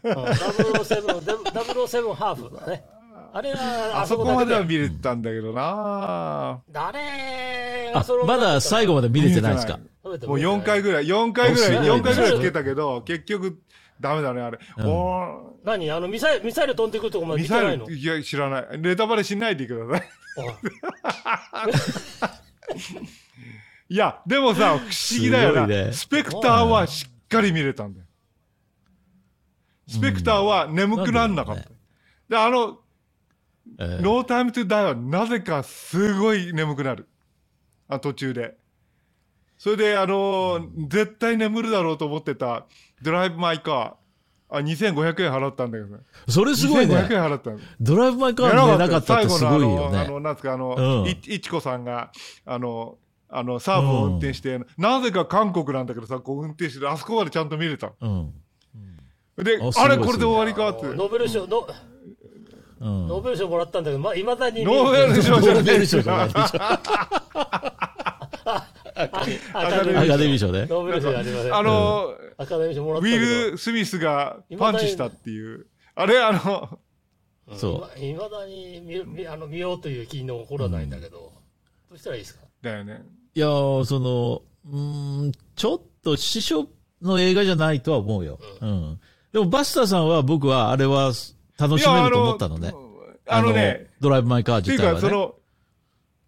[0.03, 1.21] 007、
[1.51, 2.85] 007ハーフだね。
[3.33, 6.61] あれは、あそこまでは見見れてたんだけどな。
[6.69, 9.79] 誰あがそのまだ最後まで見れてないですか？
[10.03, 11.83] もう4回ぐらい、4回ぐらい、おすごい。
[11.83, 13.59] ね4回ぐらいつけたけど、結局、
[14.01, 14.59] ダメだね、あれ。
[14.77, 15.89] うんお何？
[15.91, 17.85] あのミサイル、ミサイル飛んでくるとこまーミサで見てないの？
[17.85, 18.79] イル、いや、知らない。
[18.79, 20.09] ネタバレしないでください。
[23.93, 24.89] いや、でもさ、不思
[25.19, 25.61] 議だよな。
[25.63, 28.05] すごいねスペクターはしっかり見れたんだよ。
[29.87, 31.61] スペクターは眠くなんなかった。
[31.69, 31.75] うん
[32.29, 32.79] で、あの、
[33.77, 37.07] えーノータイムトゥダイはなぜかすごい眠くなる。
[37.89, 38.55] あ途中で。
[39.61, 42.65] それで、あのー絶対眠るだろうと思ってた
[43.03, 43.93] ドライブ・マイ・カー。
[44.57, 46.01] あ、2500円払ったんだけどね。
[46.27, 47.15] それすごい2500ね。
[47.15, 47.63] 円払ったんだ。
[47.79, 50.19] ドライブ・マイ・カー寝なかったってすごいよ最後のあの、あねの。
[50.19, 52.11] なんつうか、あの、うんいいちこさんが、
[52.43, 52.97] あの、
[53.29, 57.91] あの、サーフを運転して、なぜか韓国なんだけどさ、こう運転してる、あそこまでちゃんと見れた。
[58.01, 58.33] うん。
[59.37, 60.87] で、あれ、これで終わりかって。
[60.87, 61.67] ノーベル賞、ノ
[62.79, 63.07] うん。
[63.07, 66.29] ノーベル賞もらったんだけど、ま、未だに見ノーベル賞じゃノーベないル賞じゃない。
[69.03, 69.07] ア
[70.07, 70.65] カデミー賞ね。
[70.69, 71.55] ノーベル賞ありません。
[71.55, 73.25] あの、アカデミー賞もらっウたけど。
[73.25, 75.67] ィル・スミスがパンチしたっていう。
[75.95, 76.79] あれ、あの、
[77.57, 81.33] そういまだに見見あの見ようという気の起こらないんだけど、
[81.89, 82.41] どうしたらいいですか？
[82.61, 83.03] だよね。
[83.35, 84.41] いやーその、
[84.71, 86.67] うーん、ちょっと師匠
[87.01, 88.39] の映画じゃないとは思うよ。
[88.61, 88.99] うん。
[89.33, 91.11] でもバスターさんは僕はあれは
[91.59, 92.73] 楽しめると思ったのね。
[93.27, 95.09] あのね、ドライブ・マイ・カーっていうか、自体はね。
[95.09, 95.35] その、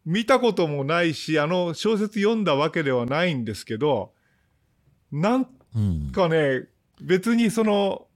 [0.06, 4.14] 見たこともないし、あの小説読んだわけではないんですけど、
[5.12, 6.12] なんうん。
[6.12, 6.68] かね、
[7.02, 8.08] 別にその、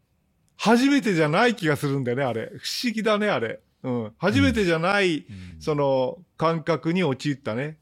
[0.58, 2.52] 初めてじゃない気がするんだよね、あれ。
[2.58, 3.60] 不思議だね、あれ。
[3.84, 4.14] うん。
[4.18, 5.26] 初めてじゃない、
[5.60, 7.78] その、感覚に陥ったね。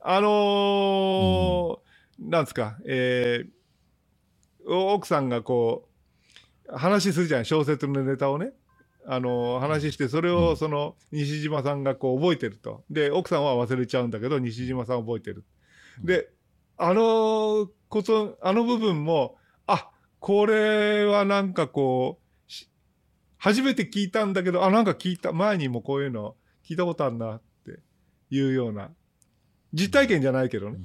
[0.00, 1.78] あのー
[2.18, 5.88] なんですか、えー、奥さんがこ
[6.68, 8.52] う、話するじゃん、小説のネタをね。
[9.06, 12.84] あの話して、それをその西島さんがこう覚えてると。
[12.90, 15.44] で、奥さんは忘れちゃうんだけど、西島さんは覚えてる。
[16.02, 16.28] で、
[16.76, 19.36] あのこと、あの部分も、
[19.66, 22.68] あこれはなんかこう、し
[23.38, 27.80] 初めて聞いたんだけど、あ、なんか聞いた、前にもこういうの聞いたことあるなって
[28.30, 28.90] いうような、
[29.72, 30.78] 実体験じゃないけどね。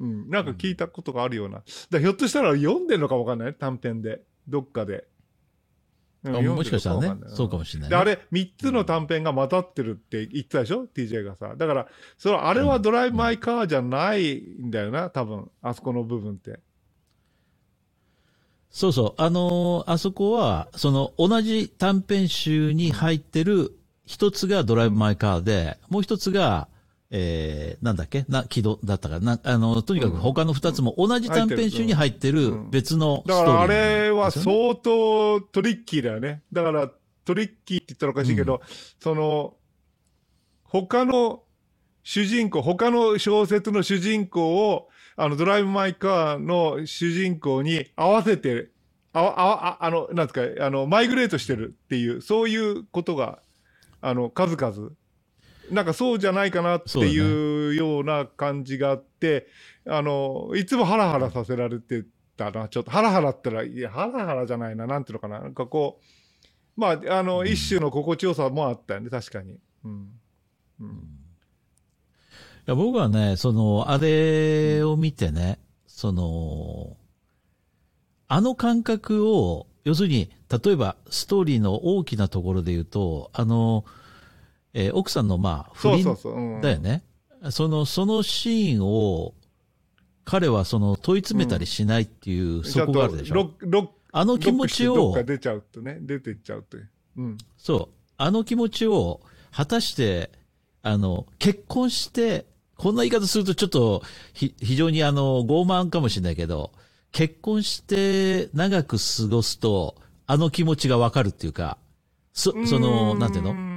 [0.00, 1.62] うん、なんか聞いたことがあるような。
[1.90, 4.22] だひょっとしたら読んでるのかわかんないね短編で。
[4.48, 5.06] どっかで。
[6.22, 11.54] もしかしたらねそうかもしれないで、ねあれ、3つの短編が混ざってるって言ってたでしょ ?TJ がさ。
[11.56, 11.86] だから、
[12.18, 15.50] そのあれはドライブ・マイ・カーじゃないんだよな、多分。
[15.62, 16.60] あそこの部分って。
[18.70, 19.22] そうそう。
[19.22, 26.68] あのーあそこは、その、同じ短編集に入ってる、一つがドライブ・マイ・カーで、もう一つが、
[27.10, 28.24] えー、なんだっけ？
[28.28, 29.40] な、軌道だったかな？
[29.42, 32.48] あの、とにかく他の二つも同じ短編集に入ってる。
[32.48, 32.70] うん。
[32.70, 36.42] 別のストーリーだからあれは相当トリッキーだよね。
[36.52, 36.90] だから
[37.24, 38.62] トリッキーって言ったらおかしいけど、
[39.00, 39.54] その、
[40.62, 41.42] 他の
[42.02, 48.70] 主人公、他の小説の主人公を、あの、ドライブ・マイ・カーの主人公に合わせて、
[49.12, 53.40] あわあわああの、なんですか、あの、マイグレートしてるっていう、そういうことが、
[54.00, 54.92] あの、数々、
[55.70, 59.46] なんかそうじゃないかなっていうような感じがあって、
[59.86, 62.04] あの、いつもハラハラさせられて
[62.36, 66.00] たな、ちょっと、ハラハラったら、いや、ハラハラじゃないな、なんていうのかな、なんかこ
[66.76, 69.58] う、まあ、あの、一種の心地よさもあったよね、確かに。
[69.84, 70.08] うん。
[70.80, 70.88] うん。
[70.88, 70.92] い
[72.66, 76.96] や僕はね、その、あれを見てね、その、
[78.28, 83.84] あの感覚を、要するに、例えば、ストーリーの大きなところで言うと、あの、
[84.74, 86.40] えー奥さんの、まあ、不倫そうそうそう。
[86.40, 87.02] うん、だよね。
[87.50, 89.34] その、そのシーンを、
[90.24, 93.50] 彼はその問い詰めたりしないっていう、そこがあるでしょ。
[94.12, 96.88] あの気持ちを出ちゃうとね、出てっちゃうという。
[97.16, 97.38] うん。
[97.56, 99.20] そう、あの気持ちを、
[99.52, 100.30] 果たして、
[100.82, 102.46] あの、結婚して、
[102.76, 104.02] こんな言い方するとちょっと、
[104.32, 106.72] ひ、非常にあの、傲慢かもしれないけど、
[107.12, 109.96] 結婚して長く過ごすと、
[110.26, 111.78] あの気持ちがわかるっていうか、
[112.32, 113.69] そ、その、なんていうのの？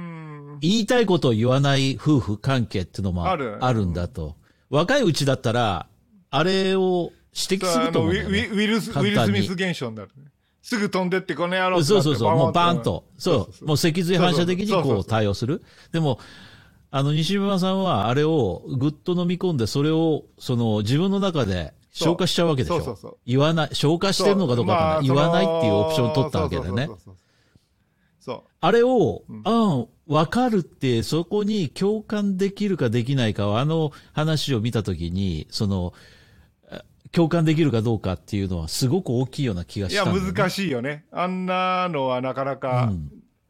[0.64, 4.36] 言いたいことを言わない夫婦関係っていうのもあるんだと。
[4.70, 5.86] 若いうちだったら、
[6.30, 8.20] あれを指摘すると思うね。
[8.20, 10.30] ウィウィルス、ウィル・スミス現象になるね。
[10.62, 13.04] すぐ飛んでって、この野郎そうそうそう、もうバーンと。
[13.18, 15.62] そう、もう脊髄反射的にこう対応する。
[15.92, 16.18] でも、
[16.90, 22.76] あの、西村さんはあれをぐっと飲み込んで、それを、その、自分の中で消化しちゃうわけでしょ。
[22.76, 25.06] そうそうそう言わない、消化してるのかどうかわかんない。
[25.06, 26.88] 言わないっていうオプションを取ったわけだよね
[28.20, 28.32] そ。
[28.32, 35.94] うあれを、うんうん、わかるって、そこに共感できるかできないかは、あの話を見たときに、その、
[36.70, 41.06] あ共感できるかどうかっていうのはすごく大きいような気がいや、したんだよね、難しいよね。
[41.10, 42.92] あんなのはなかなか、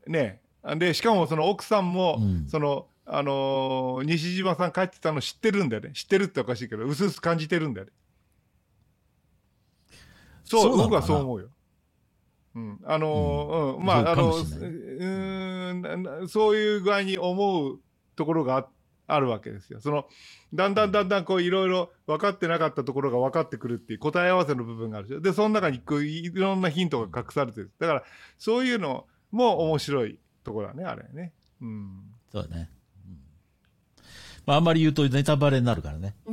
[0.07, 0.41] ね。
[0.77, 5.91] で、しかもその奥さんも、うんその、あのー西島さん帰ってたの知ってるんだよね。
[5.93, 7.93] 知ってるっておかしいけど、うすうす感じてるんだよね。
[10.45, 11.49] そう、僕はそう思うよ。
[12.55, 12.81] うん。
[12.85, 14.41] あのーうん、まあ、あの、う
[16.25, 17.81] んそういう具合に思う
[18.17, 18.69] ところがあ
[19.07, 19.81] あるわけですよ。
[19.81, 20.07] その、
[20.55, 25.21] だんだんだんだんこういろいろ分かってなかったところが分かってくるっていう答え合わせの部分があるでしょ。
[25.21, 27.71] で、その中にこういろんなヒントが隠されてる。
[27.79, 28.05] だから、
[28.39, 31.33] そういうのも面白いところだね、あれね。
[31.61, 32.03] うん。
[32.33, 32.71] そうだね。
[34.47, 36.15] うんまあ、あんまり言うとネタバレになるからね。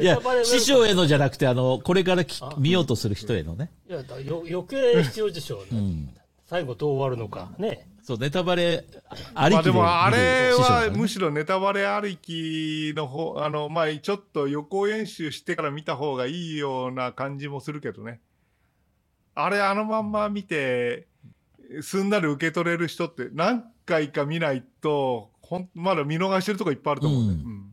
[0.00, 3.70] いやネタバレ、師匠へのじゃなくて、あの、これからきあ見ようとする人へのね。
[3.88, 6.08] いやだよ余計必要でしょうね、うん。
[6.46, 7.86] 最後どう終わるのかね。
[8.02, 8.84] そう、ネタバレ
[9.34, 18.20] ありきでまあでも、あれはむしろネタバレありきの方、あの、まあちょっと予行演習してから見た方がいいような感じもするけどね。
[19.34, 21.06] あれ、あのまんま見て、
[21.82, 27.28] すんなり受け取れる人って何回か見ないと、ほんまだ見逃してるとこいっぱいあると思うね。
[27.44, 27.66] うん。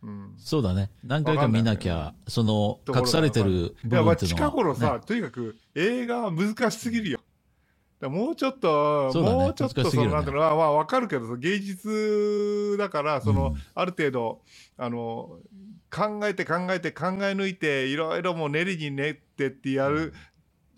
[0.00, 0.90] うんそうだね。
[1.02, 7.20] 何回か見なきゃ、その、隠されてる部分っていうのは、近頃さ、ねとにかく映画は難しすぎるよ。
[8.02, 14.42] もうちょっと、ねもうちょっと、その、ねなんていうの、まあ、まあわかるけど、芸術だから、その、うんある程度、
[14.76, 15.40] あの、
[15.90, 20.14] 考えて考えて考え抜いて、いろいろもう練りに練ってってやる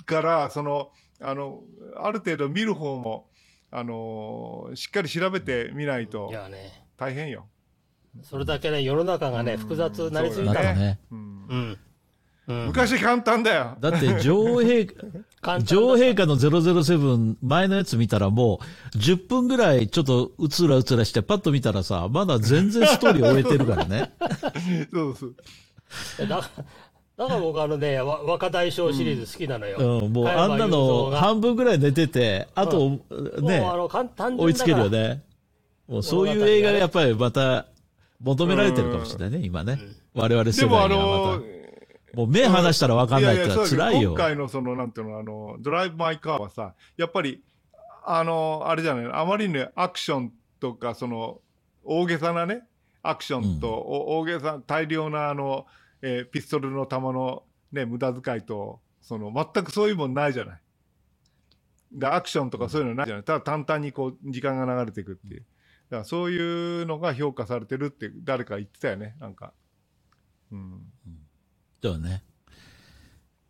[0.06, 1.60] から、その、あの、
[1.96, 3.28] ある程度見る方も、
[3.70, 7.46] あの、しっかり調べてみないといやね、大変よ。
[8.22, 10.74] それだけね、世の中がね、うん複雑になりすぎなたの。
[10.74, 10.98] ね。
[11.10, 11.78] うん
[12.50, 13.76] 昔簡単だよ。
[13.78, 14.92] だって、女王陛
[15.40, 18.58] 下、女王陛下の007前のやつ見たらも
[18.94, 24.12] う10分ぐらいちょっとうつらうつらしてパッと見たらさ、まだ全然ストーリー終えてるからね。
[24.92, 25.34] そうそう。
[26.26, 26.50] だ
[27.20, 30.00] だだから僕あのね、 わ若大将シリーズ好きなのよ。
[30.00, 35.22] うん、もうあんなのが半分ぐらい寝てて、あと、もうね、あの簡単純だから追いつけるよね。
[35.86, 37.66] もうそういう映画がやっぱりまた
[38.22, 39.78] 求められてるかもしれないね、今ね。
[40.14, 41.60] 我々世でもあ代にはまのた。
[42.16, 44.10] もう目離したら分かんないって辛いよ。
[44.10, 47.40] 今回のその、なんていうの、あの、ドライブ・マイ・カーはさ、やっぱり、
[48.04, 51.40] あの、あれじゃない、あまりにアクションとか、その、
[51.84, 52.62] 大げさなね、
[53.02, 55.66] アクションと、お大げさ、大量な、あの、
[56.02, 60.60] えーピストルの弾のね、無駄遣いと、その、全くそういうもんないじゃない。
[61.92, 63.24] で、アクションとかそういうのないじゃない。
[63.24, 65.44] ただ淡々にこう、時間が流れていくっていう。
[65.90, 69.52] だからそういうのが評価されてるって誰か言ってたよね、なんか。
[70.52, 70.82] うん。
[71.82, 72.22] そうね。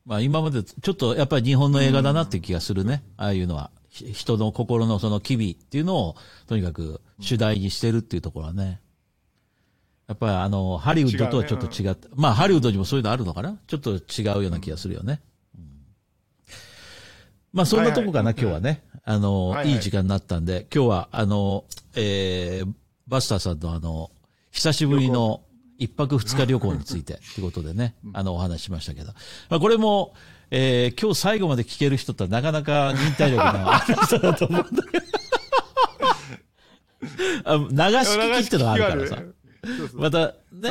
[0.06, 3.04] まあ今までちょっとやっぱり日本の映画だなっていう気がするね。
[3.16, 3.70] ああいうのは。
[3.90, 8.80] 人の心のその機微っていうのをとにかく主題にしてるっていうところはね。
[10.10, 13.56] やっぱりあの、ハリウッドとはちょっと違って、まあハリウッドにもそういうのあるのかな？
[13.68, 15.20] ちょっと違うような気がするよね。
[15.56, 15.64] うん
[17.52, 18.82] まあそんなとこかな、はいはい今日はね。
[19.04, 22.72] あの、はいはいいい時間になったんで、今日はあの、えー、
[23.06, 24.10] バスターさんのあの、
[24.50, 25.42] 久しぶりの
[25.78, 29.12] 一泊二日旅行についてってことでね、 あの、お話ししましたけど。
[29.48, 30.14] まあこれも、
[30.50, 35.06] えー、今日最後まで聞ける人ってなかなか忍耐力のある人だと思うんだけど。
[37.44, 37.64] あ流
[38.04, 39.22] し聞きってのがあるからさ。
[39.94, 40.70] また、ね、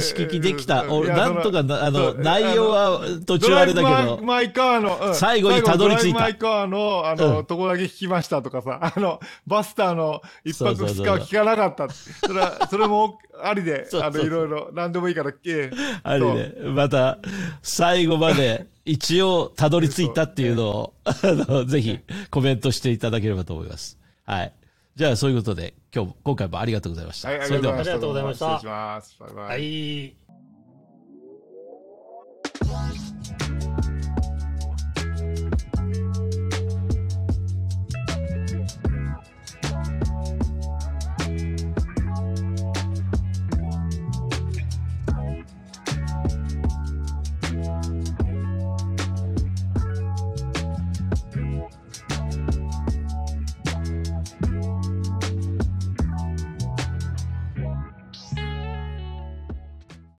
[0.00, 0.84] し聞きできた。
[0.84, 5.14] なんとかな、あの、内容は途中あれだけど、マイカーの、うん。
[5.14, 6.20] 最後にたどり着いた。
[6.20, 7.44] マイカーの、あの、うん。
[7.46, 11.88] とこだけ聞きましたとかさ、 あの、バスターの一泊二日は聞かなかった。
[11.90, 17.18] それは、 それもありで、あの、いろいろ、なんでもいいから、ええあれね、また、
[17.62, 21.98] 最後まで一応たどり着いたっていうのを、 あの、ぜひ
[22.30, 23.98] コメントしていただければと思います。
[24.24, 24.52] はい。
[24.94, 27.28] じゃあそういうことで、今日、今回もありがとうございました。
[27.28, 29.16] はい、あそれではありがとうございました失礼します。
[29.20, 29.46] バイバイ。
[29.46, 30.21] はい。